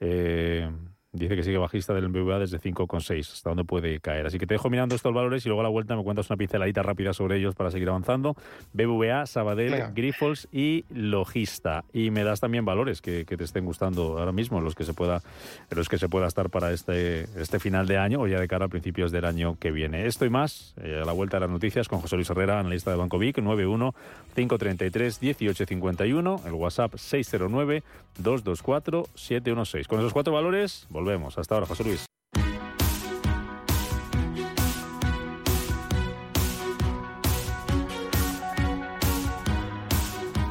Eh, 0.00 0.70
Dice 1.14 1.36
que 1.36 1.44
sigue 1.44 1.58
bajista 1.58 1.94
del 1.94 2.08
BBVA 2.08 2.40
desde 2.40 2.58
5,6, 2.58 3.32
hasta 3.34 3.50
dónde 3.50 3.62
puede 3.62 4.00
caer. 4.00 4.26
Así 4.26 4.36
que 4.36 4.48
te 4.48 4.54
dejo 4.54 4.68
mirando 4.68 4.96
estos 4.96 5.14
valores 5.14 5.46
y 5.46 5.48
luego 5.48 5.60
a 5.60 5.62
la 5.62 5.68
vuelta 5.68 5.94
me 5.94 6.02
cuentas 6.02 6.28
una 6.28 6.36
pinceladita 6.36 6.82
rápida 6.82 7.12
sobre 7.12 7.36
ellos 7.36 7.54
para 7.54 7.70
seguir 7.70 7.88
avanzando. 7.88 8.34
BBVA, 8.72 9.24
Sabadell, 9.26 9.92
Grifols 9.94 10.48
y 10.50 10.84
Logista. 10.92 11.84
Y 11.92 12.10
me 12.10 12.24
das 12.24 12.40
también 12.40 12.64
valores 12.64 13.00
que, 13.00 13.24
te 13.24 13.44
estén 13.44 13.64
gustando 13.64 14.18
ahora 14.18 14.32
mismo, 14.32 14.60
los 14.60 14.74
que 14.74 14.82
se 14.82 14.92
pueda, 14.92 15.22
los 15.70 15.88
que 15.88 15.98
se 15.98 16.08
pueda 16.08 16.26
estar 16.26 16.50
para 16.50 16.72
este, 16.72 17.28
este 17.40 17.60
final 17.60 17.86
de 17.86 17.96
año 17.96 18.20
o 18.20 18.26
ya 18.26 18.40
de 18.40 18.48
cara 18.48 18.64
a 18.64 18.68
principios 18.68 19.12
del 19.12 19.24
año 19.24 19.56
que 19.60 19.70
viene. 19.70 20.06
Esto 20.06 20.24
y 20.24 20.30
más, 20.30 20.74
eh, 20.82 20.98
a 21.00 21.04
la 21.04 21.12
vuelta 21.12 21.36
de 21.36 21.42
las 21.42 21.50
noticias 21.50 21.86
con 21.86 22.00
José 22.00 22.16
Luis 22.16 22.28
Herrera, 22.28 22.58
analista 22.58 22.90
de 22.90 22.96
Banco 22.96 23.20
Vic, 23.20 23.38
91 23.38 23.94
533 24.34 25.22
1851, 25.22 26.40
el 26.44 26.52
WhatsApp 26.54 26.96
609 26.96 27.84
224 28.18 29.06
716. 29.14 29.86
Con 29.86 30.00
esos 30.00 30.12
cuatro 30.12 30.32
valores, 30.32 30.88
volvemos 30.90 31.03
Volvemos. 31.04 31.36
Hasta 31.36 31.54
ahora, 31.54 31.66
José 31.66 31.84
Luis. 31.84 32.06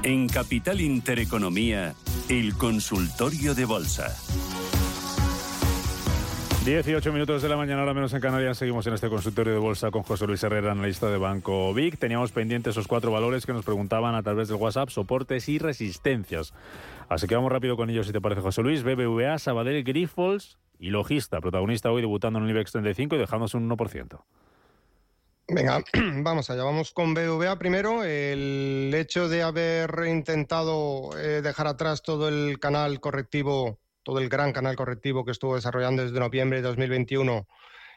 En 0.04 0.28
Capital 0.28 0.80
Intereconomía, 0.82 1.96
el 2.30 2.54
consultorio 2.56 3.56
de 3.56 3.66
bolsa. 3.66 4.16
18 6.66 7.12
minutos 7.12 7.42
de 7.42 7.50
la 7.50 7.58
mañana, 7.58 7.82
ahora 7.82 7.94
menos 7.94 8.14
en 8.14 8.22
Canarias. 8.22 8.58
Seguimos 8.58 8.88
en 8.88 8.94
este 8.94 9.10
consultorio 9.10 9.52
de 9.52 9.60
bolsa 9.60 9.92
con 9.92 10.04
José 10.04 10.28
Luis 10.28 10.42
Herrera, 10.44 10.72
analista 10.72 11.10
de 11.10 11.18
Banco 11.18 11.74
Vic. 11.74 11.98
Teníamos 11.98 12.32
pendientes 12.32 12.72
esos 12.72 12.88
cuatro 12.88 13.12
valores 13.12 13.46
que 13.46 13.52
nos 13.52 13.66
preguntaban 13.66 14.16
a 14.16 14.24
través 14.24 14.48
del 14.48 14.56
WhatsApp, 14.56 14.88
soportes 14.88 15.50
y 15.50 15.58
resistencias. 15.58 16.54
Así 17.14 17.28
que 17.28 17.36
vamos 17.36 17.52
rápido 17.52 17.78
con 17.78 17.90
ellos, 17.90 18.08
si 18.08 18.14
te 18.14 18.22
parece, 18.22 18.42
José 18.42 18.62
Luis. 18.62 18.84
BBVA, 18.84 19.38
Sabadell, 19.38 19.84
Grifols 19.84 20.58
y 20.80 20.90
Logista, 20.90 21.40
protagonista 21.42 21.92
hoy 21.92 22.02
debutando 22.02 22.40
en 22.40 22.46
el 22.46 22.52
IBEX 22.52 22.72
35 22.72 23.16
y 23.16 23.20
dejándose 23.20 23.58
un 23.58 23.70
1%. 23.70 24.24
Venga, 25.48 25.84
vamos 26.24 26.50
allá. 26.50 26.64
Vamos 26.64 26.92
con 26.92 27.14
BVA 27.14 27.58
primero. 27.60 28.04
El 28.04 28.92
hecho 28.96 29.30
de 29.30 29.44
haber 29.44 29.92
intentado 30.08 31.18
eh, 31.18 31.42
dejar 31.42 31.68
atrás 31.68 32.02
todo 32.02 32.28
el 32.30 32.60
canal 32.60 33.00
correctivo 33.00 33.78
todo 34.04 34.20
el 34.20 34.30
gran 34.30 34.52
canal 34.52 34.76
correctivo 34.76 35.26
que 35.26 35.32
estuvo 35.32 35.56
desarrollando 35.56 36.04
desde 36.04 36.20
noviembre 36.20 36.62
de 36.62 36.68
2021, 36.68 37.48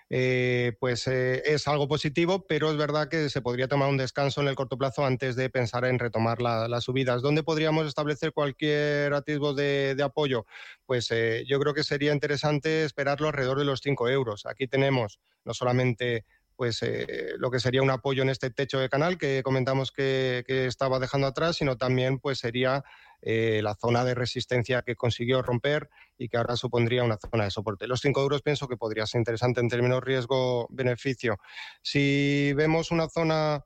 eh, 0.08 0.76
pues 0.78 1.08
eh, 1.08 1.42
es 1.46 1.66
algo 1.66 1.88
positivo, 1.88 2.46
pero 2.46 2.70
es 2.70 2.76
verdad 2.76 3.08
que 3.08 3.28
se 3.28 3.42
podría 3.42 3.66
tomar 3.66 3.88
un 3.88 3.96
descanso 3.96 4.40
en 4.40 4.48
el 4.48 4.54
corto 4.54 4.78
plazo 4.78 5.04
antes 5.04 5.34
de 5.34 5.50
pensar 5.50 5.84
en 5.84 5.98
retomar 5.98 6.40
las 6.40 6.84
subidas. 6.84 7.22
¿Dónde 7.22 7.42
podríamos 7.42 7.86
establecer 7.86 8.32
cualquier 8.32 9.12
atisbo 9.14 9.52
de, 9.52 9.96
apoyo? 10.02 10.46
Pues 10.84 11.10
eh, 11.10 11.44
yo 11.48 11.58
creo 11.58 11.74
que 11.74 11.82
sería 11.82 12.12
interesante 12.12 12.84
esperarlo 12.84 13.28
alrededor 13.28 13.58
de 13.58 13.64
los 13.64 13.80
5 13.80 14.08
euros. 14.08 14.46
Aquí 14.46 14.68
tenemos 14.68 15.18
no 15.44 15.54
solamente 15.54 16.24
pues 16.56 16.82
eh, 16.82 17.34
lo 17.38 17.50
que 17.50 17.60
sería 17.60 17.82
un 17.82 17.90
apoyo 17.90 18.22
en 18.22 18.30
este 18.30 18.50
techo 18.50 18.78
de 18.78 18.88
canal 18.88 19.18
que 19.18 19.42
comentamos 19.42 19.92
que, 19.92 20.44
estaba 20.48 20.98
dejando 20.98 21.26
atrás, 21.26 21.56
sino 21.56 21.76
también 21.76 22.18
pues 22.18 22.38
sería 22.38 22.82
eh, 23.22 23.60
la 23.62 23.74
zona 23.74 24.04
de 24.04 24.14
resistencia 24.14 24.82
que 24.82 24.96
consiguió 24.96 25.42
romper 25.42 25.88
y 26.18 26.28
que 26.28 26.36
ahora 26.36 26.56
supondría 26.56 27.04
una 27.04 27.18
zona 27.18 27.44
de 27.44 27.50
soporte. 27.50 27.86
Los 27.86 28.00
5 28.00 28.20
euros 28.20 28.42
pienso 28.42 28.68
que 28.68 28.76
podría 28.76 29.06
ser 29.06 29.20
interesante 29.20 29.60
en 29.60 29.68
términos 29.68 30.02
riesgo-beneficio. 30.02 31.38
Si 31.82 32.52
vemos 32.54 32.90
una 32.90 33.08
zona 33.08 33.64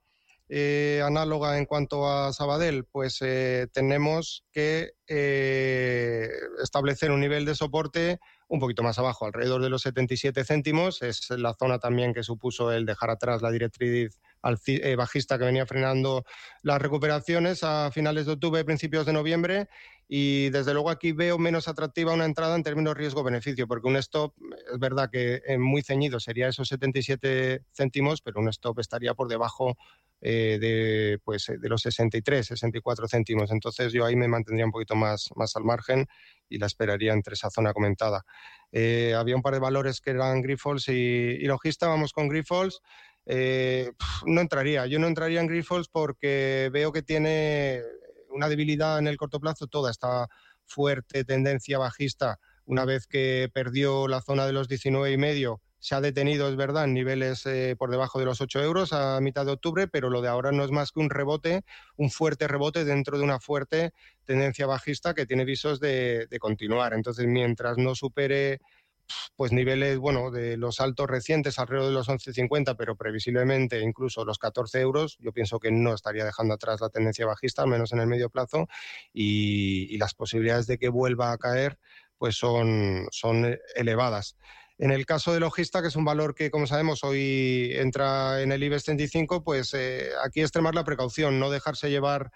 eh, 0.48 1.00
análoga 1.04 1.58
en 1.58 1.66
cuanto 1.66 2.08
a 2.08 2.32
Sabadell, 2.32 2.84
pues 2.84 3.20
tenemos 3.72 4.44
que 4.52 4.92
establecer 6.62 7.12
un 7.12 7.20
nivel 7.20 7.44
de 7.44 7.54
soporte 7.54 8.18
un 8.50 8.58
poquito 8.58 8.82
más 8.82 8.98
abajo, 8.98 9.26
alrededor 9.26 9.62
de 9.62 9.70
los 9.70 9.82
77 9.82 10.44
céntimos. 10.44 11.02
Es 11.02 11.30
la 11.30 11.54
zona 11.54 11.78
también 11.78 12.12
que 12.12 12.24
supuso 12.24 12.72
el 12.72 12.84
dejar 12.84 13.10
atrás 13.10 13.42
la 13.42 13.50
directriz 13.50 14.18
eh, 14.66 14.96
bajista 14.96 15.38
que 15.38 15.44
venía 15.44 15.66
frenando 15.66 16.24
las 16.62 16.82
recuperaciones 16.82 17.62
a 17.62 17.92
finales 17.92 18.26
de 18.26 18.32
octubre, 18.32 18.64
principios 18.64 19.06
de 19.06 19.12
noviembre. 19.12 19.68
Y 20.12 20.50
desde 20.50 20.72
luego 20.72 20.90
aquí 20.90 21.12
veo 21.12 21.38
menos 21.38 21.68
atractiva 21.68 22.12
una 22.12 22.24
entrada 22.24 22.56
en 22.56 22.64
términos 22.64 22.96
riesgo-beneficio, 22.96 23.68
porque 23.68 23.86
un 23.86 23.94
stop 23.94 24.34
es 24.72 24.76
verdad 24.80 25.08
que 25.08 25.40
muy 25.56 25.82
ceñido 25.82 26.18
sería 26.18 26.48
esos 26.48 26.66
77 26.66 27.62
céntimos, 27.72 28.20
pero 28.20 28.40
un 28.40 28.48
stop 28.48 28.80
estaría 28.80 29.14
por 29.14 29.28
debajo 29.28 29.76
eh, 30.20 30.58
de, 30.60 31.20
pues, 31.22 31.46
de 31.56 31.68
los 31.68 31.82
63, 31.82 32.44
64 32.44 33.06
céntimos. 33.06 33.52
Entonces 33.52 33.92
yo 33.92 34.04
ahí 34.04 34.16
me 34.16 34.26
mantendría 34.26 34.64
un 34.64 34.72
poquito 34.72 34.96
más, 34.96 35.28
más 35.36 35.54
al 35.54 35.62
margen 35.62 36.08
y 36.48 36.58
la 36.58 36.66
esperaría 36.66 37.12
entre 37.12 37.34
esa 37.34 37.48
zona 37.48 37.72
comentada. 37.72 38.24
Eh, 38.72 39.14
había 39.16 39.36
un 39.36 39.42
par 39.42 39.54
de 39.54 39.60
valores 39.60 40.00
que 40.00 40.10
eran 40.10 40.42
Grifols 40.42 40.88
y, 40.88 41.38
Logista, 41.44 41.86
vamos 41.86 42.12
con 42.12 42.26
Grifols. 42.26 42.80
Eh, 43.26 43.92
no 44.26 44.40
entraría, 44.40 44.86
yo 44.86 44.98
no 44.98 45.06
entraría 45.06 45.40
en 45.40 45.46
Grifols 45.46 45.88
porque 45.88 46.68
veo 46.72 46.90
que 46.90 47.02
tiene 47.02 47.80
una 48.30 48.48
debilidad 48.48 48.98
en 48.98 49.06
el 49.06 49.16
corto 49.16 49.40
plazo, 49.40 49.66
toda 49.66 49.90
esta 49.90 50.28
fuerte 50.66 51.24
tendencia 51.24 51.78
bajista 51.78 52.38
una 52.64 52.84
vez 52.84 53.06
que 53.06 53.50
perdió 53.52 54.06
la 54.06 54.20
zona 54.20 54.46
de 54.46 54.52
los 54.52 54.68
19 54.68 55.10
y 55.10 55.16
medio 55.16 55.60
se 55.80 55.94
ha 55.94 56.00
detenido, 56.00 56.48
es 56.48 56.56
verdad, 56.56 56.84
en 56.84 56.94
niveles 56.94 57.44
eh, 57.46 57.74
por 57.76 57.90
debajo 57.90 58.18
de 58.18 58.26
los 58.26 58.40
8 58.40 58.62
euros 58.62 58.92
a 58.92 59.18
mitad 59.20 59.46
de 59.46 59.52
octubre, 59.52 59.88
pero 59.88 60.10
lo 60.10 60.20
de 60.20 60.28
ahora 60.28 60.52
no 60.52 60.62
es 60.62 60.70
más 60.70 60.92
que 60.92 61.00
un 61.00 61.08
rebote, 61.08 61.62
un 61.96 62.10
fuerte 62.10 62.46
rebote 62.46 62.84
dentro 62.84 63.16
de 63.16 63.24
una 63.24 63.40
fuerte 63.40 63.92
tendencia 64.26 64.66
bajista 64.66 65.14
que 65.14 65.24
tiene 65.24 65.46
visos 65.46 65.80
de, 65.80 66.28
continuar. 66.38 66.92
Entonces, 66.92 67.26
mientras 67.26 67.78
no 67.78 67.94
supere 67.94 68.60
pues 69.36 69.52
niveles, 69.52 69.98
bueno, 69.98 70.30
de 70.30 70.56
los 70.56 70.80
altos 70.80 71.08
recientes 71.08 71.58
alrededor 71.58 71.88
de 71.88 71.94
los 71.94 72.08
11.50, 72.08 72.76
pero 72.76 72.96
previsiblemente 72.96 73.80
incluso 73.80 74.24
los 74.24 74.38
14 74.38 74.80
euros, 74.80 75.16
yo 75.20 75.32
pienso 75.32 75.58
que 75.58 75.70
no 75.70 75.94
estaría 75.94 76.24
dejando 76.24 76.54
atrás 76.54 76.80
la 76.80 76.88
tendencia 76.90 77.26
bajista, 77.26 77.62
al 77.62 77.68
menos 77.68 77.92
en 77.92 78.00
el 78.00 78.06
medio 78.06 78.30
plazo, 78.30 78.68
y, 79.12 79.98
las 80.00 80.14
posibilidades 80.14 80.66
de 80.66 80.78
que 80.78 80.88
vuelva 80.88 81.30
a 81.30 81.36
caer 81.36 81.78
pues 82.16 82.36
son, 82.36 83.06
son 83.10 83.58
elevadas. 83.74 84.36
En 84.78 84.92
el 84.92 85.04
caso 85.04 85.34
de 85.34 85.40
Logista, 85.40 85.82
que 85.82 85.88
es 85.88 85.96
un 85.96 86.06
valor 86.06 86.34
que, 86.34 86.50
como 86.50 86.66
sabemos, 86.66 87.04
hoy 87.04 87.70
entra 87.74 88.40
en 88.40 88.50
el 88.50 88.62
IBEX 88.62 88.84
35, 88.84 89.44
pues 89.44 89.74
eh, 89.74 90.08
aquí 90.24 90.40
extremar 90.40 90.74
la 90.74 90.84
precaución, 90.84 91.38
no 91.38 91.50
dejarse 91.50 91.90
llevar 91.90 92.30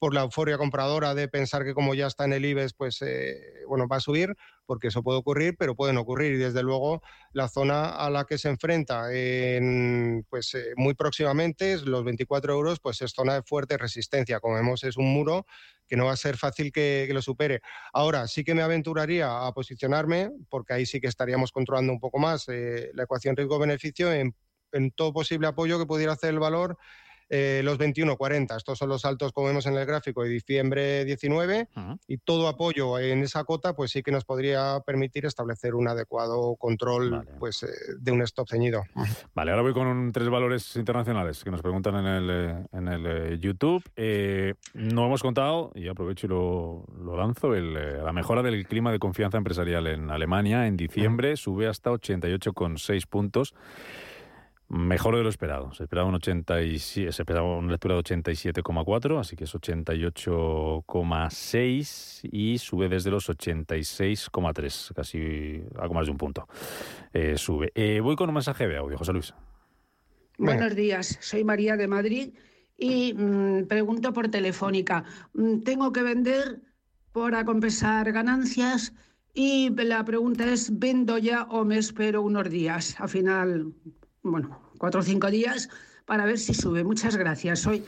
por 0.00 0.14
la 0.14 0.22
euforia 0.22 0.56
compradora 0.56 1.14
de 1.14 1.28
pensar 1.28 1.62
que 1.62 1.74
como 1.74 1.94
ya 1.94 2.06
está 2.06 2.24
en 2.24 2.32
el 2.32 2.44
IBEX, 2.46 2.72
pues 2.72 3.02
eh, 3.02 3.38
bueno, 3.68 3.86
va 3.86 3.96
a 3.96 4.00
subir, 4.00 4.34
porque 4.64 4.88
eso 4.88 5.02
puede 5.02 5.18
ocurrir, 5.18 5.56
pero 5.58 5.76
pueden 5.76 5.98
ocurrir. 5.98 6.32
Y 6.32 6.36
desde 6.38 6.62
luego 6.62 7.02
la 7.32 7.48
zona 7.48 7.90
a 7.90 8.08
la 8.08 8.24
que 8.24 8.38
se 8.38 8.48
enfrenta 8.48 9.12
en, 9.12 10.26
pues, 10.30 10.54
eh, 10.54 10.72
muy 10.76 10.94
próximamente, 10.94 11.78
los 11.84 12.02
24 12.02 12.54
euros, 12.54 12.80
pues 12.80 13.02
es 13.02 13.12
zona 13.12 13.34
de 13.34 13.42
fuerte 13.42 13.76
resistencia. 13.76 14.40
Como 14.40 14.54
vemos, 14.54 14.84
es 14.84 14.96
un 14.96 15.12
muro 15.12 15.44
que 15.86 15.98
no 15.98 16.06
va 16.06 16.12
a 16.12 16.16
ser 16.16 16.38
fácil 16.38 16.72
que, 16.72 17.06
lo 17.12 17.20
supere. 17.20 17.60
Ahora, 17.92 18.26
sí 18.26 18.42
que 18.42 18.54
me 18.54 18.62
aventuraría 18.62 19.46
a 19.46 19.52
posicionarme, 19.52 20.30
porque 20.48 20.72
ahí 20.72 20.86
sí 20.86 20.98
que 20.98 21.08
estaríamos 21.08 21.52
controlando 21.52 21.92
un 21.92 22.00
poco 22.00 22.18
más 22.18 22.48
eh, 22.48 22.90
la 22.94 23.02
ecuación 23.02 23.36
riesgo-beneficio 23.36 24.10
en, 24.10 24.34
en 24.72 24.92
todo 24.92 25.12
posible 25.12 25.46
apoyo 25.46 25.78
que 25.78 25.84
pudiera 25.84 26.14
hacer 26.14 26.30
el 26.30 26.38
valor 26.38 26.78
eh, 27.32 27.62
los 27.64 27.78
21.40. 27.78 28.56
Estos 28.56 28.76
son 28.76 28.88
los 28.88 29.02
saltos, 29.02 29.32
como 29.32 29.46
vemos 29.46 29.64
en 29.66 29.76
el 29.76 29.86
gráfico, 29.86 30.24
de 30.24 30.30
diciembre 30.30 31.04
19 31.04 31.68
y 32.08 32.18
todo 32.18 32.48
apoyo 32.48 32.98
en 32.98 33.22
esa 33.22 33.44
cota, 33.44 33.74
pues 33.74 33.92
sí 33.92 34.02
que 34.02 34.10
nos 34.10 34.24
podría 34.24 34.80
permitir 34.84 35.26
establecer 35.26 35.76
un 35.76 35.86
adecuado 35.86 36.56
control 36.56 37.24
pues, 37.38 37.62
eh, 37.62 37.68
de 38.00 38.10
un 38.10 38.22
stop 38.22 38.48
ceñido. 38.48 38.82
Vale, 39.34 39.52
ahora 39.52 39.62
voy 39.62 39.72
con 39.72 40.10
tres 40.10 40.28
valores 40.28 40.74
internacionales 40.74 41.44
que 41.44 41.52
nos 41.52 41.62
preguntan 41.62 42.04
en 42.04 42.06
el, 42.06 42.30
eh, 42.30 42.66
en 42.72 42.88
el 42.88 43.40
YouTube. 43.40 43.84
no 44.74 45.06
hemos 45.06 45.22
contado, 45.22 45.70
y 45.76 45.86
aprovecho 45.86 46.26
y 46.26 46.30
lo, 46.30 46.84
lo 47.00 47.16
lanzo, 47.16 47.54
el, 47.54 47.74
la 47.74 48.12
mejora 48.12 48.42
del 48.42 48.66
clima 48.66 48.90
de 48.90 48.98
confianza 48.98 49.38
empresarial 49.38 49.86
en 49.86 50.10
Alemania 50.10 50.66
en 50.66 50.76
diciembre 50.76 51.36
sube 51.36 51.68
hasta 51.68 51.90
88,6 51.90 53.06
puntos. 53.06 53.54
Mejor 54.70 55.16
de 55.16 55.24
lo 55.24 55.28
esperado. 55.28 55.74
Se 55.74 55.82
esperaba, 55.82 56.08
un 56.08 56.14
87, 56.14 57.10
se 57.10 57.22
esperaba 57.22 57.56
una 57.56 57.72
lectura 57.72 57.96
de 57.96 58.02
87,4, 58.02 59.18
así 59.18 59.34
que 59.34 59.42
es 59.42 59.52
88,6 59.52 62.28
y 62.30 62.56
sube 62.58 62.88
desde 62.88 63.10
los 63.10 63.28
86,3, 63.28 64.94
casi 64.94 65.60
algo 65.76 65.94
más 65.94 66.06
de 66.06 66.12
un 66.12 66.18
punto. 66.18 66.46
Eh, 67.12 67.36
sube. 67.36 67.72
Eh, 67.74 67.98
voy 67.98 68.14
con 68.14 68.28
un 68.28 68.34
mensaje 68.34 68.68
de 68.68 68.76
audio, 68.76 68.96
José 68.96 69.12
Luis. 69.12 69.34
Buenos 70.38 70.76
días, 70.76 71.18
soy 71.20 71.42
María 71.42 71.76
de 71.76 71.88
Madrid 71.88 72.34
y 72.78 73.12
mm, 73.12 73.66
pregunto 73.66 74.12
por 74.12 74.28
Telefónica. 74.28 75.02
Mm, 75.34 75.62
tengo 75.62 75.90
que 75.90 76.04
vender 76.04 76.60
para 77.10 77.44
compensar 77.44 78.12
ganancias 78.12 78.94
y 79.34 79.70
la 79.70 80.04
pregunta 80.04 80.44
es, 80.44 80.78
¿vendo 80.78 81.18
ya 81.18 81.42
o 81.50 81.64
me 81.64 81.76
espero 81.76 82.22
unos 82.22 82.48
días? 82.48 82.94
Al 83.00 83.08
final 83.08 83.74
bueno, 84.22 84.72
cuatro 84.78 85.00
o 85.00 85.02
cinco 85.02 85.30
días 85.30 85.68
para 86.06 86.24
ver 86.24 86.38
si 86.38 86.54
sube. 86.54 86.84
Muchas 86.84 87.16
gracias. 87.16 87.66
Hoy. 87.66 87.84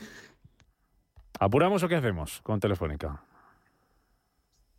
¿Apuramos 1.39 1.83
o 1.83 1.87
qué 1.87 1.95
hacemos 1.95 2.41
con 2.41 2.59
Telefónica? 2.59 3.23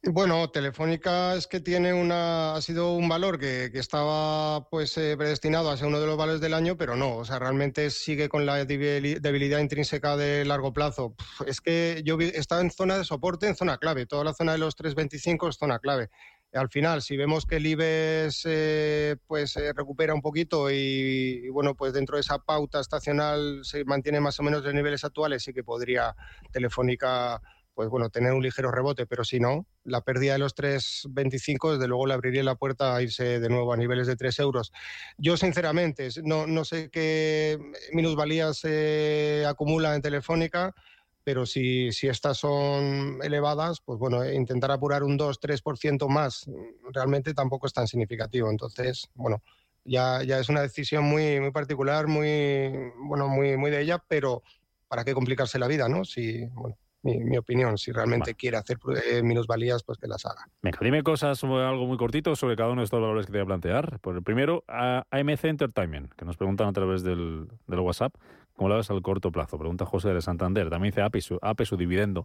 Bueno, 0.06 0.50
Telefónica 0.50 1.34
es 1.34 1.46
que 1.46 1.60
tiene 1.60 1.94
una, 1.94 2.54
ha 2.54 2.60
sido 2.60 2.92
un 2.92 3.08
valor 3.08 3.38
que, 3.38 3.70
estaba 3.72 4.68
pues 4.68 4.98
eh, 4.98 5.16
predestinado 5.16 5.70
a 5.70 5.78
ser 5.78 5.86
uno 5.86 5.98
de 5.98 6.06
los 6.06 6.18
valores 6.18 6.42
del 6.42 6.52
año, 6.52 6.76
pero 6.76 6.94
no, 6.94 7.16
o 7.16 7.24
sea, 7.24 7.38
realmente 7.38 7.88
sigue 7.88 8.28
con 8.28 8.44
la 8.44 8.66
debilidad 8.66 9.60
intrínseca 9.60 10.14
de 10.18 10.44
largo 10.44 10.74
plazo. 10.74 11.14
Es 11.46 11.62
que 11.62 12.02
yo 12.04 12.18
estaba 12.20 12.60
en 12.60 12.70
zona 12.70 12.98
de 12.98 13.04
soporte, 13.04 13.48
en 13.48 13.56
zona 13.56 13.78
clave, 13.78 14.04
toda 14.04 14.24
la 14.24 14.34
zona 14.34 14.52
de 14.52 14.58
los 14.58 14.76
3.25 14.76 15.48
es 15.48 15.56
zona 15.56 15.78
clave 15.78 16.10
al 16.54 16.68
final, 16.68 17.02
si 17.02 17.16
vemos 17.16 17.46
que 17.46 17.56
el 17.56 17.66
IBEX 17.66 18.42
eh, 18.46 19.16
pues 19.26 19.56
recupera 19.74 20.14
un 20.14 20.22
poquito 20.22 20.70
y, 20.70 21.48
bueno, 21.48 21.74
pues 21.74 21.92
dentro 21.92 22.16
de 22.16 22.20
esa 22.20 22.38
pauta 22.38 22.80
estacional 22.80 23.60
se 23.64 23.84
mantiene 23.84 24.20
más 24.20 24.38
o 24.40 24.42
menos 24.42 24.62
los 24.62 24.74
niveles 24.74 25.04
actuales, 25.04 25.42
sí 25.42 25.52
que 25.52 25.64
podría 25.64 26.14
Telefónica 26.52 27.40
pues 27.74 27.88
bueno, 27.88 28.08
tener 28.08 28.32
un 28.32 28.42
ligero 28.42 28.70
rebote, 28.70 29.04
pero 29.06 29.24
si 29.24 29.40
no, 29.40 29.66
la 29.82 30.00
pérdida 30.02 30.34
de 30.34 30.38
los 30.38 30.54
3,25 30.54 31.72
desde 31.72 31.88
luego 31.88 32.06
le 32.06 32.14
abriría 32.14 32.42
la 32.44 32.54
puerta 32.54 32.94
a 32.94 33.02
irse 33.02 33.40
de 33.40 33.48
nuevo 33.48 33.72
a 33.72 33.76
niveles 33.76 34.06
de 34.06 34.16
3 34.16 34.38
euros. 34.38 34.72
Yo 35.18 35.36
sinceramente 35.36 36.08
no, 36.22 36.46
no 36.46 36.64
sé 36.64 36.88
qué 36.90 37.58
minusvalías 37.92 38.58
se 38.58 39.44
acumula 39.46 39.94
en 39.94 40.02
Telefónica, 40.02 40.72
pero 41.24 41.46
si, 41.46 41.90
si 41.92 42.06
estas 42.06 42.36
son 42.36 43.18
elevadas, 43.22 43.80
pues 43.80 43.98
bueno, 43.98 44.22
eh, 44.22 44.34
intentar 44.34 44.70
apurar 44.70 45.02
un 45.02 45.18
2-3% 45.18 46.06
más 46.08 46.46
mm, 46.46 46.92
realmente 46.92 47.32
tampoco 47.34 47.66
es 47.66 47.72
tan 47.72 47.88
significativo. 47.88 48.50
Entonces, 48.50 49.08
bueno, 49.14 49.42
ya, 49.84 50.22
ya 50.22 50.38
es 50.38 50.48
una 50.48 50.60
decisión 50.60 51.04
muy, 51.04 51.40
muy 51.40 51.50
particular, 51.50 52.06
muy, 52.06 52.92
bueno, 52.98 53.28
muy, 53.28 53.56
muy 53.56 53.70
de 53.70 53.80
ella, 53.80 54.04
pero 54.06 54.42
¿para 54.86 55.04
qué 55.04 55.14
complicarse 55.14 55.58
la 55.58 55.66
vida, 55.66 55.88
no? 55.88 56.04
Si, 56.04 56.44
bueno, 56.52 56.76
mi, 57.04 57.36
opinión, 57.36 57.78
si 57.78 57.92
realmente 57.92 58.34
quiere 58.34 58.56
hacer 58.56 58.78
eh, 59.10 59.22
minusvalías, 59.22 59.82
pues 59.82 59.98
que 59.98 60.08
las 60.08 60.24
haga. 60.24 60.48
Venga, 60.62 60.78
dime 60.80 61.02
cosas, 61.02 61.42
algo 61.44 61.86
muy 61.86 61.98
cortito 61.98 62.34
sobre 62.34 62.56
cada 62.56 62.70
uno 62.70 62.80
de 62.80 62.84
estos 62.84 63.00
valores 63.00 63.26
que 63.26 63.32
te 63.32 63.38
voy 63.38 63.44
a 63.44 63.46
plantear. 63.46 64.00
Por 64.00 64.16
el 64.16 64.22
primero, 64.22 64.64
AMC 64.66 65.44
Entertainment, 65.44 66.12
que 66.14 66.24
nos 66.24 66.36
preguntan 66.36 66.68
a 66.68 66.72
través 66.72 67.02
del, 67.02 67.48
del 67.66 67.80
WhatsApp. 67.80 68.14
¿Cómo 68.54 68.68
lo 68.68 68.76
ves 68.76 68.90
al 68.90 69.02
corto 69.02 69.32
plazo? 69.32 69.58
Pregunta 69.58 69.84
José 69.84 70.14
de 70.14 70.22
Santander. 70.22 70.70
También 70.70 70.92
dice 70.92 71.02
APE 71.02 71.20
su, 71.20 71.38
APE 71.42 71.66
su 71.66 71.76
dividendo. 71.76 72.24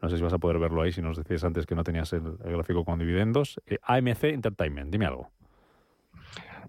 No 0.00 0.08
sé 0.08 0.16
si 0.16 0.22
vas 0.22 0.32
a 0.32 0.38
poder 0.38 0.58
verlo 0.58 0.82
ahí, 0.82 0.92
si 0.92 1.02
nos 1.02 1.16
decías 1.16 1.42
antes 1.42 1.66
que 1.66 1.74
no 1.74 1.82
tenías 1.82 2.12
el, 2.12 2.36
gráfico 2.38 2.84
con 2.84 2.98
dividendos. 2.98 3.60
Eh, 3.66 3.78
AMC 3.82 4.24
Entertainment, 4.24 4.90
dime 4.92 5.06
algo. 5.06 5.30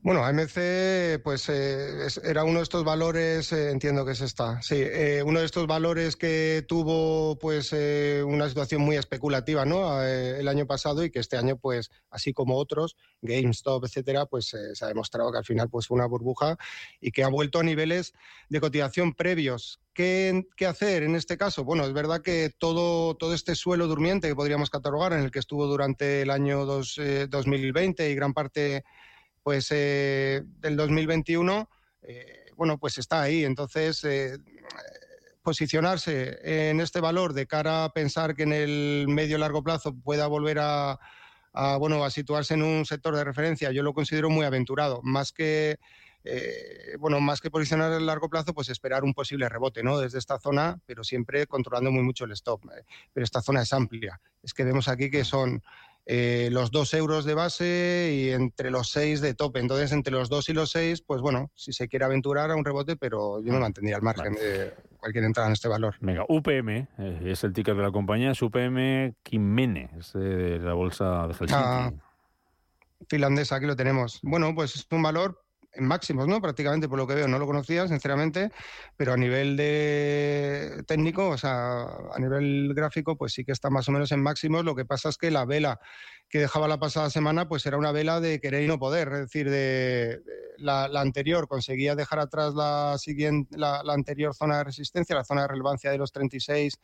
Bueno, 0.03 0.23
AMC, 0.23 1.21
pues 1.23 1.49
eh, 1.49 2.07
era 2.23 2.43
uno 2.43 2.59
de 2.59 2.63
estos 2.63 2.83
valores, 2.83 3.51
eh, 3.51 3.71
entiendo 3.71 4.05
que 4.05 4.11
es 4.11 4.21
esta, 4.21 4.61
sí, 4.61 4.75
eh, 4.77 5.23
uno 5.25 5.39
de 5.39 5.45
estos 5.45 5.65
valores 5.65 6.15
que 6.15 6.63
tuvo 6.67 7.37
pues 7.39 7.73
una 8.25 8.47
situación 8.47 8.81
muy 8.81 8.95
especulativa, 8.95 9.65
¿no? 9.65 10.01
el 10.03 10.47
año 10.47 10.65
pasado 10.65 11.03
y 11.03 11.09
que 11.11 11.19
este 11.19 11.37
año, 11.37 11.57
pues, 11.57 11.89
así 12.09 12.33
como 12.33 12.57
otros, 12.57 12.95
GameStop, 13.21 13.85
etcétera, 13.85 14.25
pues 14.25 14.55
se 14.73 14.85
ha 14.85 14.87
demostrado 14.87 15.31
que 15.31 15.39
al 15.39 15.45
final 15.45 15.69
pues 15.69 15.87
fue 15.87 15.95
una 15.95 16.05
burbuja 16.05 16.57
y 16.99 17.11
que 17.11 17.23
ha 17.23 17.29
vuelto 17.29 17.59
a 17.59 17.63
niveles 17.63 18.13
de 18.49 18.59
cotización 18.59 19.13
previos. 19.13 19.79
¿Qué, 19.93 20.45
¿Qué, 20.55 20.67
hacer 20.67 21.03
en 21.03 21.15
este 21.15 21.37
caso? 21.37 21.63
Bueno, 21.63 21.83
es 21.85 21.93
verdad 21.93 22.21
que 22.21 22.51
todo, 22.57 23.15
todo 23.15 23.33
este 23.33 23.55
suelo 23.55 23.87
durmiente 23.87 24.27
que 24.27 24.35
podríamos 24.35 24.69
catalogar, 24.69 25.13
en 25.13 25.21
el 25.21 25.31
que 25.31 25.39
estuvo 25.39 25.65
durante 25.65 26.21
el 26.21 26.29
año 26.29 26.65
dos, 26.65 26.99
2020 27.29 28.11
y 28.11 28.15
gran 28.15 28.33
parte 28.33 28.83
pues 29.47 29.69
eh, 29.71 30.43
del 30.59 30.75
2021, 30.75 31.69
eh, 32.01 32.47
bueno, 32.57 32.77
pues 32.77 32.97
está 32.97 33.21
ahí. 33.21 33.45
Entonces, 33.45 34.03
eh, 34.03 34.39
posicionarse 35.41 36.69
en 36.69 36.81
este 36.81 36.99
valor 36.99 37.31
de 37.31 37.47
cara 37.47 37.85
a 37.85 37.93
pensar 37.93 38.35
que 38.35 38.43
en 38.43 38.51
el 38.51 39.05
medio 39.07 39.37
largo 39.37 39.63
plazo 39.63 39.95
pueda 39.95 40.27
volver 40.27 40.57
a, 40.59 40.99
bueno, 41.79 42.03
a 42.03 42.09
situarse 42.09 42.55
en 42.55 42.61
un 42.61 42.85
sector 42.85 43.15
de 43.15 43.23
referencia, 43.23 43.71
yo 43.71 43.83
lo 43.83 43.93
considero 43.93 44.29
muy 44.29 44.45
aventurado. 44.45 44.99
Más 45.01 45.31
que 45.31 45.79
bueno, 46.99 47.21
más 47.21 47.39
que 47.39 47.49
posicionar 47.49 47.93
a 47.93 48.01
largo 48.01 48.27
plazo, 48.27 48.53
pues 48.53 48.67
esperar 48.67 49.05
un 49.05 49.13
posible 49.13 49.47
rebote, 49.47 49.81
¿no? 49.81 49.97
Desde 49.97 50.17
esta 50.19 50.39
zona, 50.39 50.77
pero 50.85 51.05
siempre 51.05 51.47
controlando 51.47 51.89
muy 51.89 52.03
mucho 52.03 52.25
el 52.25 52.33
stop. 52.33 52.63
Pero 53.13 53.23
esta 53.23 53.41
zona 53.41 53.61
es 53.61 53.71
amplia. 53.71 54.19
Es 54.43 54.53
que 54.53 54.65
vemos 54.65 54.89
aquí 54.89 55.09
que 55.09 55.23
son 55.23 55.63
eh, 56.09 56.47
los 56.53 56.71
dos 56.71 56.93
euros 56.93 57.25
de 57.25 57.33
base 57.33 58.13
y 58.13 58.29
entre 58.29 58.71
los 58.71 58.89
seis 58.89 59.19
de 59.19 59.33
tope. 59.33 59.59
Entonces, 59.59 59.91
entre 59.91 60.13
los 60.13 60.29
dos 60.29 60.47
y 60.47 60.53
los 60.53 60.71
seis, 60.71 61.01
pues 61.01 61.21
bueno, 61.21 61.51
si 61.53 61.73
se 61.73 61.89
quiere 61.89 62.05
aventurar 62.05 62.49
a 62.49 62.55
un 62.55 62.63
rebote, 62.63 62.95
pero 62.95 63.41
yo 63.41 63.51
me 63.51 63.59
mantendría 63.59 63.97
al 63.97 64.01
margen 64.01 64.33
de 64.35 64.73
cualquier 64.97 65.25
entrada 65.25 65.49
en 65.49 65.53
este 65.53 65.67
valor. 65.67 65.95
Venga, 65.99 66.23
UPM 66.29 66.69
eh, 66.69 67.21
es 67.25 67.43
el 67.43 67.51
ticket 67.51 67.75
de 67.75 67.83
la 67.83 67.91
compañía, 67.91 68.31
es 68.31 68.41
UPM 68.41 69.15
Kimene, 69.21 69.89
es 69.99 70.13
de 70.13 70.59
la 70.59 70.73
bolsa 70.73 71.27
de 71.27 71.33
Helsinki. 71.33 71.53
Ah, 71.53 71.91
finlandesa, 73.09 73.57
aquí 73.57 73.65
lo 73.65 73.75
tenemos. 73.75 74.19
Bueno, 74.23 74.55
pues 74.55 74.75
es 74.75 74.87
un 74.89 75.03
valor 75.03 75.43
máximos, 75.79 76.27
¿no? 76.27 76.41
Prácticamente 76.41 76.89
por 76.89 76.97
lo 76.97 77.07
que 77.07 77.15
veo, 77.15 77.27
no 77.27 77.39
lo 77.39 77.45
conocía, 77.45 77.87
sinceramente, 77.87 78.51
pero 78.95 79.13
a 79.13 79.17
nivel 79.17 79.57
de 79.57 80.83
técnico, 80.87 81.29
o 81.29 81.37
sea, 81.37 81.83
a 81.83 82.19
nivel 82.19 82.73
gráfico, 82.73 83.15
pues 83.17 83.33
sí 83.33 83.45
que 83.45 83.51
está 83.51 83.69
más 83.69 83.87
o 83.89 83.91
menos 83.91 84.11
en 84.11 84.21
máximos. 84.21 84.65
Lo 84.65 84.75
que 84.75 84.85
pasa 84.85 85.09
es 85.09 85.17
que 85.17 85.31
la 85.31 85.45
vela 85.45 85.79
que 86.29 86.39
dejaba 86.39 86.67
la 86.67 86.79
pasada 86.79 87.09
semana, 87.09 87.47
pues 87.47 87.65
era 87.65 87.77
una 87.77 87.91
vela 87.91 88.19
de 88.19 88.39
querer 88.39 88.63
y 88.63 88.67
no 88.67 88.79
poder, 88.79 89.07
es 89.09 89.19
decir, 89.19 89.49
de, 89.49 90.21
la, 90.57 90.85
anterior 90.99 91.47
conseguía 91.47 91.95
dejar 91.95 92.19
atrás 92.19 92.53
la 92.53 92.97
siguiente, 92.97 93.57
la, 93.57 93.81
anterior 93.87 94.35
zona 94.35 94.57
de 94.57 94.63
resistencia, 94.65 95.15
la 95.15 95.23
zona 95.23 95.43
de 95.43 95.47
relevancia 95.49 95.91
de 95.91 95.97
los 95.97 96.11
36 96.11 96.79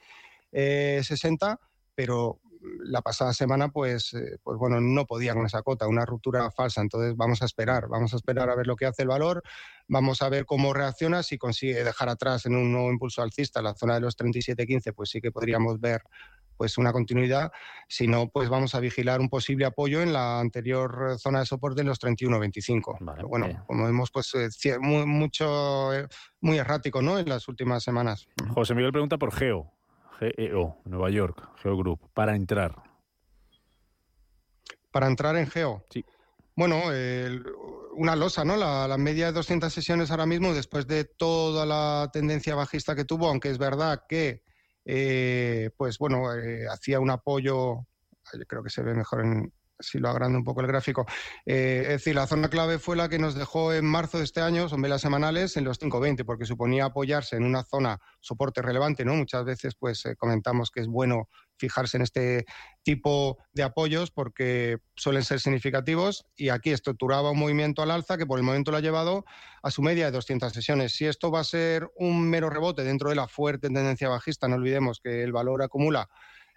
60, 0.51 1.51
eh, 1.51 1.65
pero 1.95 2.39
la 2.83 3.01
pasada 3.01 3.33
semana, 3.33 3.69
pues, 3.69 4.13
eh, 4.13 4.37
pues 4.43 4.57
bueno, 4.57 4.79
no 4.79 5.05
podía 5.05 5.33
con 5.33 5.45
esa 5.45 5.61
cota, 5.61 5.87
una 5.87 6.05
ruptura 6.05 6.49
falsa. 6.51 6.81
Entonces 6.81 7.15
vamos 7.15 7.41
a 7.41 7.45
esperar, 7.45 7.87
vamos 7.87 8.13
a 8.13 8.17
esperar 8.17 8.49
a 8.49 8.55
ver 8.55 8.67
lo 8.67 8.75
que 8.75 8.85
hace 8.85 9.03
el 9.03 9.09
valor, 9.09 9.43
vamos 9.87 10.21
a 10.21 10.29
ver 10.29 10.45
cómo 10.45 10.73
reacciona, 10.73 11.23
si 11.23 11.37
consigue 11.37 11.83
dejar 11.83 12.09
atrás 12.09 12.45
en 12.45 12.55
un 12.55 12.71
nuevo 12.71 12.91
impulso 12.91 13.21
alcista 13.21 13.61
la 13.61 13.73
zona 13.73 13.95
de 13.95 14.01
los 14.01 14.17
37.15, 14.17 14.93
pues 14.93 15.09
sí 15.09 15.21
que 15.21 15.31
podríamos 15.31 15.79
ver 15.79 16.03
pues 16.57 16.77
una 16.77 16.93
continuidad, 16.93 17.51
si 17.87 18.07
no, 18.07 18.29
pues 18.29 18.47
vamos 18.47 18.75
a 18.75 18.79
vigilar 18.79 19.19
un 19.19 19.27
posible 19.27 19.65
apoyo 19.65 20.01
en 20.01 20.13
la 20.13 20.39
anterior 20.39 21.17
zona 21.17 21.39
de 21.39 21.45
soporte 21.45 21.81
en 21.81 21.87
los 21.87 21.99
31.25. 21.99 23.27
bueno, 23.27 23.63
como 23.65 23.85
vemos, 23.85 24.11
pues 24.11 24.33
eh, 24.35 24.77
muy, 24.79 25.05
mucho, 25.05 25.93
eh, 25.93 26.07
muy 26.41 26.57
errático, 26.57 27.01
¿no? 27.01 27.17
En 27.17 27.27
las 27.27 27.47
últimas 27.47 27.83
semanas. 27.83 28.27
José 28.53 28.75
Miguel 28.75 28.91
pregunta 28.91 29.17
por 29.17 29.33
Geo. 29.33 29.71
GEO, 30.19 30.81
Nueva 30.85 31.09
York, 31.09 31.49
Geo 31.61 31.77
Group, 31.77 32.09
para 32.13 32.35
entrar? 32.35 32.75
Para 34.91 35.07
entrar 35.07 35.35
en 35.37 35.47
Geo. 35.47 35.83
Sí. 35.89 36.05
Bueno, 36.55 36.91
una 37.95 38.15
losa, 38.15 38.45
¿no? 38.45 38.55
La, 38.55 38.95
media 38.97 39.27
de 39.27 39.31
200 39.33 39.73
sesiones 39.73 40.11
ahora 40.11 40.25
mismo, 40.25 40.53
después 40.53 40.85
de 40.87 41.05
toda 41.05 41.65
la 41.65 42.09
tendencia 42.13 42.55
bajista 42.55 42.95
que 42.95 43.05
tuvo, 43.05 43.27
aunque 43.27 43.49
es 43.49 43.57
verdad 43.57 44.03
que, 44.07 44.43
eh, 44.85 45.71
pues 45.77 45.97
bueno, 45.97 46.33
eh, 46.33 46.67
hacía 46.71 46.99
un 46.99 47.09
apoyo, 47.09 47.87
creo 48.47 48.63
que 48.63 48.69
se 48.69 48.83
ve 48.83 48.93
mejor 48.93 49.25
en, 49.25 49.53
si 49.83 49.99
lo 49.99 50.09
agrando 50.09 50.37
un 50.37 50.43
poco 50.43 50.61
el 50.61 50.67
gráfico. 50.67 51.05
Eh, 51.45 51.81
es 51.83 51.89
decir, 51.89 52.15
la 52.15 52.27
zona 52.27 52.49
clave 52.49 52.79
fue 52.79 52.95
la 52.95 53.09
que 53.09 53.19
nos 53.19 53.35
dejó 53.35 53.73
en 53.73 53.85
marzo 53.85 54.17
de 54.17 54.23
este 54.23 54.41
año, 54.41 54.69
son 54.69 54.81
velas 54.81 55.01
semanales, 55.01 55.57
en 55.57 55.63
los 55.63 55.79
5.20, 55.79 56.25
porque 56.25 56.45
suponía 56.45 56.85
apoyarse 56.85 57.35
en 57.35 57.43
una 57.43 57.63
zona 57.63 57.99
soporte 58.19 58.61
relevante, 58.61 59.05
¿no? 59.05 59.15
Muchas 59.15 59.45
veces 59.45 59.75
pues 59.75 60.05
eh, 60.05 60.15
comentamos 60.15 60.71
que 60.71 60.81
es 60.81 60.87
bueno 60.87 61.29
fijarse 61.57 61.97
en 61.97 62.03
este 62.03 62.45
tipo 62.83 63.37
de 63.53 63.63
apoyos 63.63 64.11
porque 64.11 64.79
suelen 64.95 65.23
ser 65.23 65.39
significativos 65.39 66.25
y 66.35 66.49
aquí 66.49 66.71
estructuraba 66.71 67.31
un 67.31 67.39
movimiento 67.39 67.81
al 67.81 67.91
alza 67.91 68.17
que 68.17 68.25
por 68.25 68.39
el 68.39 68.43
momento 68.43 68.71
lo 68.71 68.77
ha 68.77 68.81
llevado 68.81 69.23
a 69.61 69.71
su 69.71 69.81
media 69.81 70.05
de 70.05 70.11
200 70.11 70.51
sesiones. 70.51 70.93
Si 70.93 71.05
esto 71.05 71.31
va 71.31 71.39
a 71.39 71.45
ser 71.45 71.89
un 71.95 72.29
mero 72.29 72.49
rebote 72.49 72.83
dentro 72.83 73.09
de 73.09 73.15
la 73.15 73.27
fuerte 73.27 73.67
tendencia 73.67 74.09
bajista, 74.09 74.47
no 74.47 74.55
olvidemos 74.55 74.99
que 74.99 75.23
el 75.23 75.31
valor 75.31 75.63
acumula 75.63 76.09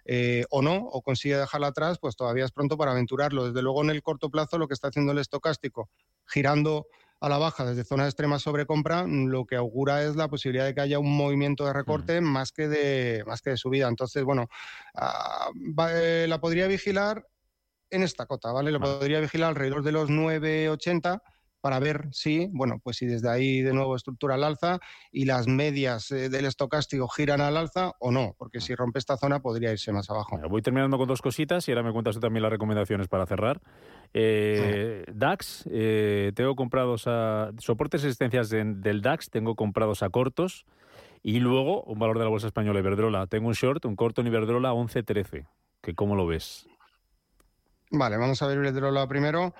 eh, 0.09 0.45
o 0.49 0.61
no, 0.61 0.77
o 0.77 1.01
consigue 1.01 1.35
dejarla 1.35 1.67
atrás, 1.67 1.97
pues 1.99 2.15
todavía 2.15 2.45
es 2.45 2.51
pronto 2.53 2.77
para 2.77 2.91
aventurarlo. 2.91 3.45
Desde 3.45 3.61
luego, 3.61 3.83
en 3.83 3.89
el 3.89 4.01
corto 4.01 4.29
plazo, 4.29 4.57
lo 4.57 4.69
que 4.69 4.73
está 4.73 4.87
haciendo 4.87 5.11
el 5.11 5.17
estocástico, 5.17 5.89
girando 6.25 6.87
a 7.19 7.27
la 7.27 7.37
baja 7.37 7.65
desde 7.65 7.83
zona 7.83 8.03
de 8.03 8.09
extrema 8.09 8.39
sobrecompra, 8.39 9.03
lo 9.05 9.45
que 9.45 9.57
augura 9.57 10.03
es 10.03 10.15
la 10.15 10.29
posibilidad 10.29 10.65
de 10.65 10.73
que 10.73 10.79
haya 10.79 10.97
un 10.97 11.17
movimiento 11.17 11.65
de 11.65 11.73
recorte 11.73 12.21
más, 12.21 12.53
que 12.53 12.69
de, 12.69 13.23
más 13.27 13.41
que 13.41 13.49
de 13.49 13.57
subida. 13.57 13.89
Entonces, 13.89 14.23
bueno, 14.23 14.47
ah, 14.95 15.49
eh, 15.91 16.25
la 16.29 16.39
podría 16.39 16.67
vigilar 16.67 17.27
en 17.89 18.03
esta 18.03 18.27
cota, 18.27 18.53
¿vale? 18.53 18.71
Lo 18.71 18.79
podría 18.79 19.19
vigilar 19.19 19.49
alrededor 19.49 19.83
de 19.83 19.91
los 19.91 20.09
9,80 20.09 21.21
para 21.61 21.79
ver 21.79 22.07
si, 22.11 22.47
bueno, 22.51 22.79
pues 22.83 22.97
si 22.97 23.05
desde 23.05 23.29
ahí 23.29 23.61
de 23.61 23.73
nuevo 23.73 23.95
estructura 23.95 24.35
al 24.35 24.43
alza 24.43 24.79
y 25.11 25.25
las 25.25 25.47
medias 25.47 26.11
eh, 26.11 26.29
del 26.29 26.45
estocástico 26.45 27.07
giran 27.07 27.41
al 27.41 27.57
alza 27.57 27.93
o 27.99 28.11
no, 28.11 28.35
porque 28.37 28.61
si 28.61 28.75
rompe 28.75 28.99
esta 28.99 29.17
zona 29.17 29.39
podría 29.39 29.71
irse 29.71 29.91
más 29.91 30.09
abajo. 30.09 30.39
voy 30.49 30.61
terminando 30.61 30.97
con 30.97 31.07
dos 31.07 31.21
cositas 31.21 31.67
y 31.67 31.71
ahora 31.71 31.83
me 31.83 31.91
cuentas 31.91 32.15
tú 32.15 32.21
también 32.21 32.43
las 32.43 32.51
recomendaciones 32.51 33.07
para 33.07 33.25
cerrar. 33.25 33.61
Eh, 34.13 35.03
DAX, 35.13 35.67
eh, 35.71 36.31
tengo 36.35 36.55
comprados 36.55 37.03
a 37.07 37.51
soportes 37.57 38.01
y 38.01 38.05
resistencias 38.05 38.49
del 38.49 39.01
DAX, 39.01 39.29
tengo 39.29 39.55
comprados 39.55 40.03
a 40.03 40.09
cortos 40.09 40.65
y 41.23 41.39
luego 41.39 41.83
un 41.83 41.99
valor 41.99 42.17
de 42.17 42.23
la 42.23 42.29
bolsa 42.29 42.47
española 42.47 42.79
Iberdrola. 42.79 43.27
Tengo 43.27 43.47
un 43.47 43.53
short, 43.53 43.85
un 43.85 43.95
corto 43.95 44.21
en 44.21 44.27
Iberdrola 44.27 44.73
11.13, 44.73 45.45
que 45.81 45.95
cómo 45.95 46.15
lo 46.15 46.25
ves. 46.25 46.67
Vale, 47.91 48.17
vamos 48.17 48.41
a 48.41 48.47
ver 48.47 48.57
Iberdrola 48.57 49.07
primero. 49.07 49.53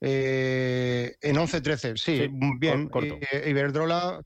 Eh, 0.00 1.16
en 1.20 1.36
11-13, 1.36 1.96
sí, 1.96 2.28
bien. 2.58 2.90
Iberdrola, 3.46 4.22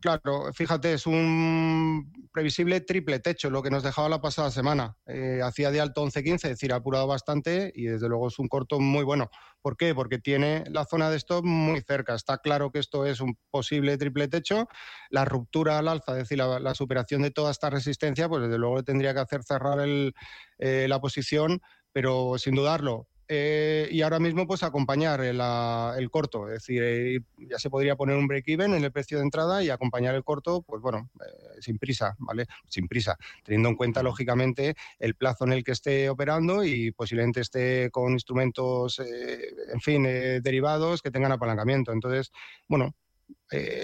claro, 0.00 0.52
fíjate, 0.52 0.92
es 0.92 1.06
un 1.06 2.12
previsible 2.32 2.80
triple 2.80 3.18
techo 3.18 3.50
lo 3.50 3.62
que 3.62 3.70
nos 3.70 3.82
dejaba 3.82 4.08
la 4.08 4.20
pasada 4.20 4.50
semana. 4.50 4.96
Eh, 5.06 5.40
hacía 5.42 5.70
de 5.70 5.80
alto 5.80 6.04
11-15, 6.04 6.34
es 6.34 6.42
decir, 6.42 6.72
ha 6.72 6.76
apurado 6.76 7.06
bastante 7.06 7.72
y 7.74 7.84
desde 7.84 8.08
luego 8.08 8.28
es 8.28 8.38
un 8.38 8.48
corto 8.48 8.80
muy 8.80 9.04
bueno. 9.04 9.30
¿Por 9.60 9.76
qué? 9.76 9.94
Porque 9.94 10.18
tiene 10.18 10.64
la 10.68 10.84
zona 10.84 11.10
de 11.10 11.16
stop 11.16 11.44
muy 11.44 11.80
cerca. 11.82 12.14
Está 12.14 12.38
claro 12.38 12.70
que 12.70 12.78
esto 12.78 13.04
es 13.06 13.20
un 13.20 13.36
posible 13.50 13.96
triple 13.98 14.28
techo. 14.28 14.66
La 15.10 15.24
ruptura 15.24 15.78
al 15.78 15.88
alza, 15.88 16.12
es 16.12 16.28
decir, 16.28 16.38
la, 16.38 16.74
superación 16.74 17.22
de 17.22 17.30
toda 17.30 17.50
esta 17.50 17.70
resistencia, 17.70 18.28
pues 18.28 18.42
desde 18.42 18.58
luego 18.58 18.82
tendría 18.82 19.14
que 19.14 19.20
hacer 19.20 19.42
cerrar 19.44 19.80
el, 19.80 20.14
eh, 20.58 20.86
la 20.88 21.00
posición 21.00 21.60
pero 21.92 22.38
sin 22.38 22.54
dudarlo, 22.54 23.06
eh, 23.28 23.88
y 23.90 24.02
ahora 24.02 24.18
mismo 24.18 24.46
pues 24.46 24.62
acompañar 24.62 25.20
el, 25.20 25.40
el 25.40 26.10
corto, 26.10 26.48
es 26.48 26.54
decir, 26.54 26.82
eh, 26.82 27.20
ya 27.38 27.58
se 27.58 27.70
podría 27.70 27.96
poner 27.96 28.16
un 28.16 28.26
break-even 28.26 28.74
en 28.74 28.84
el 28.84 28.92
precio 28.92 29.18
de 29.18 29.24
entrada 29.24 29.62
y 29.62 29.70
acompañar 29.70 30.14
el 30.14 30.24
corto, 30.24 30.62
pues 30.62 30.82
bueno, 30.82 31.10
eh, 31.20 31.60
sin 31.60 31.78
prisa, 31.78 32.14
¿vale? 32.18 32.46
Sin 32.68 32.88
prisa, 32.88 33.16
teniendo 33.44 33.68
en 33.68 33.76
cuenta 33.76 34.02
lógicamente 34.02 34.74
el 34.98 35.14
plazo 35.14 35.44
en 35.44 35.52
el 35.52 35.64
que 35.64 35.72
esté 35.72 36.10
operando 36.10 36.64
y 36.64 36.90
posiblemente 36.92 37.40
esté 37.40 37.90
con 37.90 38.12
instrumentos, 38.12 39.00
en 39.00 39.80
fin, 39.80 40.02
derivados 40.02 41.02
que 41.02 41.10
tengan 41.10 41.32
apalancamiento. 41.32 41.92
Entonces, 41.92 42.32
bueno, 42.68 42.94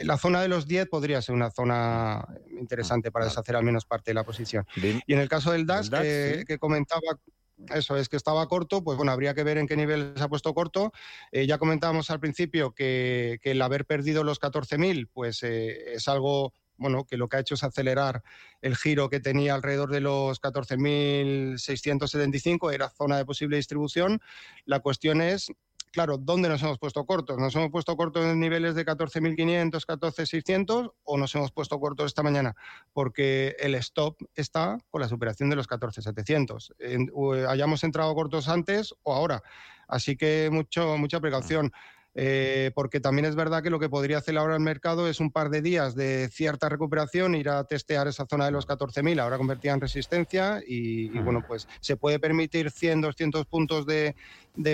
la 0.03 0.17
zona 0.17 0.43
de 0.43 0.49
los 0.49 0.67
10 0.67 0.89
podría 0.89 1.23
ser 1.23 1.35
una 1.35 1.51
zona 1.51 2.27
interesante 2.59 3.11
para 3.11 3.27
deshacer 3.27 3.57
al 3.57 3.65
menos 3.65 3.85
parte 3.85 4.11
de 4.11 4.15
la 4.15 4.25
posición. 4.25 4.67
Y 5.07 5.13
en 5.13 5.21
el 5.21 5.29
caso 5.29 5.53
del 5.53 5.67
DAS, 5.67 5.91
que, 5.91 6.59
comentaba 6.59 7.01
eso 7.75 7.97
es 7.97 8.09
que 8.09 8.17
estaba 8.17 8.47
corto, 8.49 8.83
pues 8.83 8.97
bueno, 8.97 9.13
habría 9.13 9.35
que 9.35 9.45
ver 9.45 9.59
en 9.59 9.67
qué 9.67 9.77
nivel 9.77 10.15
se 10.17 10.23
ha 10.23 10.29
puesto 10.29 10.55
corto. 10.55 10.93
Eh, 11.33 11.47
ya 11.47 11.59
comentábamos 11.59 12.11
al 12.11 12.21
principio 12.21 12.73
que, 12.73 13.41
el 13.43 13.63
haber 13.63 13.85
perdido 13.85 14.25
los 14.25 14.41
14.000, 14.41 15.09
pues 15.13 15.43
eh, 15.43 15.95
es 15.95 16.09
algo 16.09 16.53
bueno, 16.79 17.05
que 17.05 17.17
lo 17.17 17.29
que 17.29 17.37
ha 17.37 17.41
hecho 17.41 17.57
es 17.57 17.65
acelerar 17.65 18.23
el 18.63 18.77
giro 18.77 19.11
que 19.11 19.19
tenía 19.19 19.55
alrededor 19.55 19.91
de 19.91 20.01
los 20.01 20.41
14.675, 20.41 22.73
era 22.73 22.89
zona 22.89 23.17
de 23.17 23.25
posible 23.25 23.57
distribución. 23.57 24.21
La 24.65 24.79
cuestión 24.79 25.21
es 25.21 25.51
claro, 25.93 26.19
¿dónde 26.19 26.49
nos 26.49 26.63
hemos 26.63 26.79
puesto 26.79 27.05
cortos? 27.05 27.39
¿Nos 27.39 27.55
hemos 27.55 27.71
puesto 27.71 27.97
cortos 27.97 28.25
en 28.25 28.41
niveles 28.41 28.75
de 28.75 28.85
14.500, 28.85 29.87
14.600 29.87 30.93
o 31.05 31.19
nos 31.19 31.35
hemos 31.35 31.53
puesto 31.53 31.79
cortos 31.79 32.07
esta 32.07 32.23
mañana? 32.23 32.55
Porque 32.93 33.57
el 33.59 33.75
stop 33.77 34.17
está 34.35 34.79
con 34.91 35.01
la 35.01 35.09
superación 35.09 35.51
de 35.51 35.57
los 35.57 35.69
14.700. 35.69 37.49
hayamos 37.49 37.85
entrado 37.85 38.15
cortos 38.15 38.49
antes 38.49 38.95
o 39.03 39.15
ahora. 39.15 39.43
Así 39.89 40.17
que 40.17 40.51
mucho, 40.53 40.99
mucha 40.99 41.21
precaución. 41.21 41.73
Eh, 42.21 42.73
porque 42.75 42.99
también 42.99 43.27
es 43.27 43.37
verdad 43.37 43.63
que 43.63 43.71
lo 43.71 43.79
que 43.79 43.89
podría 43.89 44.19
hacer 44.19 44.37
ahora 44.37 44.57
el 44.57 44.61
mercado 44.61 45.07
es 45.07 45.21
un 45.21 45.31
par 45.31 45.51
de 45.51 45.63
días 45.63 45.95
de 45.95 46.29
cierta 46.33 46.69
recuperación, 46.69 47.37
ir 47.37 47.49
a 47.49 47.63
testear 47.63 48.09
esa 48.09 48.27
zona 48.27 48.47
de 48.47 48.51
los 48.51 48.67
14.000, 48.67 49.21
ahora 49.21 49.39
convertida 49.39 49.73
en 49.73 49.81
resistencia 49.81 50.61
y, 50.67 51.11
bueno, 51.21 51.45
pues 51.47 51.69
se 51.79 51.97
puede 51.97 52.19
permitir 52.19 52.73
100, 52.73 53.03
200 53.03 53.47
puntos 53.47 53.87
de, 53.87 54.17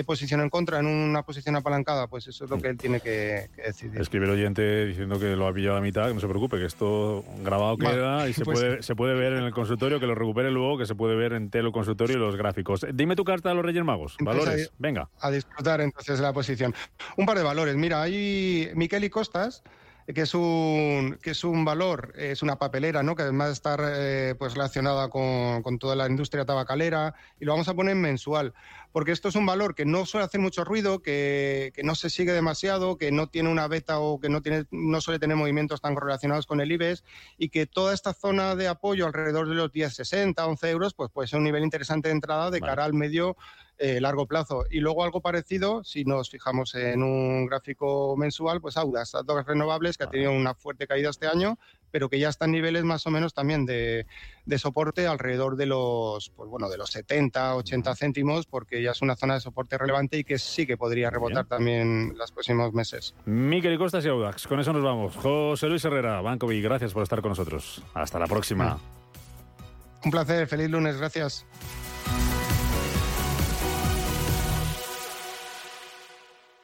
posición 0.07 0.41
en 0.41 0.49
contra 0.49 0.79
en 0.79 0.87
una 0.87 1.21
posición 1.21 1.55
apalancada, 1.55 2.07
pues 2.07 2.25
eso 2.25 2.45
es 2.45 2.49
lo 2.49 2.57
que 2.57 2.69
él 2.69 2.77
tiene 2.77 2.99
que, 2.99 3.47
decidir. 3.63 4.01
Escribe 4.01 4.25
el 4.25 4.31
oyente 4.31 4.87
diciendo 4.87 5.19
que 5.19 5.35
lo 5.35 5.45
ha 5.45 5.53
pillado 5.53 5.77
a 5.77 5.81
mitad, 5.81 6.07
que 6.07 6.15
no 6.15 6.19
se 6.19 6.27
preocupe, 6.27 6.57
que 6.57 6.65
esto 6.65 7.23
grabado 7.43 7.77
queda 7.77 8.27
y 8.27 8.33
se, 8.33 8.43
pues 8.43 8.59
puede, 8.59 8.81
se 8.81 8.95
puede 8.95 9.13
ver 9.13 9.33
en 9.33 9.43
el 9.43 9.53
consultorio, 9.53 9.99
que 9.99 10.07
lo 10.07 10.15
recupere 10.15 10.49
luego, 10.49 10.79
que 10.79 10.87
se 10.87 10.95
puede 10.95 11.15
ver 11.15 11.33
en 11.33 11.51
telo 11.51 11.71
consultorio 11.71 12.17
y 12.17 12.19
los 12.19 12.35
gráficos. 12.37 12.87
Dime 12.91 13.15
tu 13.15 13.23
carta 13.23 13.51
a 13.51 13.53
los 13.53 13.63
Reyes 13.63 13.83
Magos, 13.83 14.17
valores, 14.19 14.71
venga. 14.79 15.09
A 15.19 15.29
disfrutar 15.29 15.81
entonces 15.81 16.19
la 16.19 16.33
posición. 16.33 16.73
Un 17.17 17.27
par 17.27 17.34
de 17.37 17.43
valores. 17.43 17.75
Mira, 17.75 18.01
hay 18.01 18.71
Miquel 18.75 19.03
y 19.03 19.09
Costas, 19.09 19.63
que 20.13 20.21
es 20.21 20.33
un 20.35 21.17
que 21.21 21.31
es 21.31 21.43
un 21.43 21.65
valor, 21.65 22.13
es 22.15 22.43
una 22.43 22.57
papelera, 22.57 23.01
¿no? 23.01 23.15
Que 23.15 23.23
además 23.23 23.51
está 23.51 23.77
eh, 23.79 24.35
pues 24.37 24.53
relacionada 24.53 25.09
con, 25.09 25.63
con, 25.63 25.79
toda 25.79 25.95
la 25.95 26.07
industria 26.07 26.45
tabacalera 26.45 27.15
y 27.39 27.45
lo 27.45 27.53
vamos 27.53 27.67
a 27.67 27.73
poner 27.73 27.93
en 27.93 28.01
mensual, 28.01 28.53
porque 28.95 29.11
esto 29.11 29.27
es 29.27 29.35
un 29.35 29.45
valor 29.45 29.75
que 29.75 29.83
no 29.83 30.05
suele 30.05 30.23
hacer 30.23 30.39
mucho 30.39 30.63
ruido, 30.63 31.01
que, 31.01 31.73
que, 31.75 31.83
no 31.83 31.95
se 31.95 32.09
sigue 32.09 32.31
demasiado, 32.31 32.97
que 32.97 33.11
no 33.11 33.27
tiene 33.27 33.49
una 33.49 33.67
beta 33.67 33.99
o 33.99 34.21
que 34.21 34.29
no 34.29 34.41
tiene 34.41 34.67
no 34.71 35.01
suele 35.01 35.19
tener 35.19 35.35
movimientos 35.35 35.81
tan 35.81 35.95
correlacionados 35.95 36.45
con 36.45 36.61
el 36.61 36.71
IBEX 36.71 37.03
y 37.37 37.49
que 37.49 37.65
toda 37.65 37.93
esta 37.93 38.13
zona 38.13 38.55
de 38.55 38.69
apoyo 38.69 39.05
alrededor 39.05 39.49
de 39.49 39.55
los 39.55 39.73
10,60, 39.73 40.47
11 40.47 40.69
euros, 40.69 40.93
pues 40.93 41.11
puede 41.11 41.27
ser 41.27 41.39
un 41.39 41.43
nivel 41.43 41.65
interesante 41.65 42.07
de 42.07 42.13
entrada 42.13 42.49
de 42.51 42.61
cara 42.61 42.85
al 42.85 42.93
medio 42.93 43.35
eh, 43.77 43.99
largo 43.99 44.27
plazo. 44.27 44.63
Y 44.71 44.79
luego 44.79 45.03
algo 45.03 45.19
parecido, 45.19 45.83
si 45.83 46.05
nos 46.05 46.29
fijamos 46.29 46.73
en 46.75 47.03
un 47.03 47.47
gráfico 47.47 48.15
mensual, 48.15 48.61
pues 48.61 48.77
Audas, 48.77 49.11
dos 49.25 49.45
renovables 49.45 49.97
que 49.97 50.05
ha 50.05 50.09
tenido 50.09 50.31
una 50.31 50.55
fuerte 50.55 50.87
caída 50.87 51.09
este 51.09 51.27
año, 51.27 51.59
pero 51.91 52.09
que 52.09 52.19
ya 52.19 52.29
están 52.29 52.51
niveles 52.51 52.83
más 52.83 53.05
o 53.07 53.11
menos 53.11 53.33
también 53.33 53.65
de, 53.65 54.05
soporte 54.57 55.07
alrededor 55.07 55.55
de 55.55 55.65
los, 55.65 56.29
pues 56.29 56.49
bueno, 56.49 56.69
de 56.69 56.77
los 56.77 56.91
70, 56.91 57.55
80 57.55 57.95
céntimos, 57.95 58.45
porque 58.45 58.81
ya 58.81 58.91
es 58.91 59.01
una 59.01 59.15
zona 59.15 59.35
de 59.35 59.39
soporte 59.41 59.77
relevante 59.77 60.17
y 60.17 60.23
que 60.23 60.37
sí 60.39 60.65
que 60.65 60.77
podría 60.77 61.09
rebotar 61.09 61.45
también 61.45 62.13
los 62.17 62.31
próximos 62.31 62.73
meses. 62.73 63.15
Miquel 63.25 63.73
y 63.73 63.77
Costas 63.77 64.05
y 64.05 64.09
Audax, 64.09 64.47
con 64.47 64.59
eso 64.59 64.73
nos 64.73 64.83
vamos. 64.83 65.15
José 65.15 65.67
Luis 65.67 65.83
Herrera, 65.85 66.21
Banco 66.21 66.51
y 66.51 66.61
gracias 66.61 66.93
por 66.93 67.03
estar 67.03 67.21
con 67.21 67.29
nosotros. 67.29 67.83
Hasta 67.93 68.19
la 68.19 68.27
próxima. 68.27 68.79
Un 70.03 70.11
placer, 70.11 70.47
feliz 70.47 70.69
lunes, 70.69 70.97
gracias. 70.97 71.45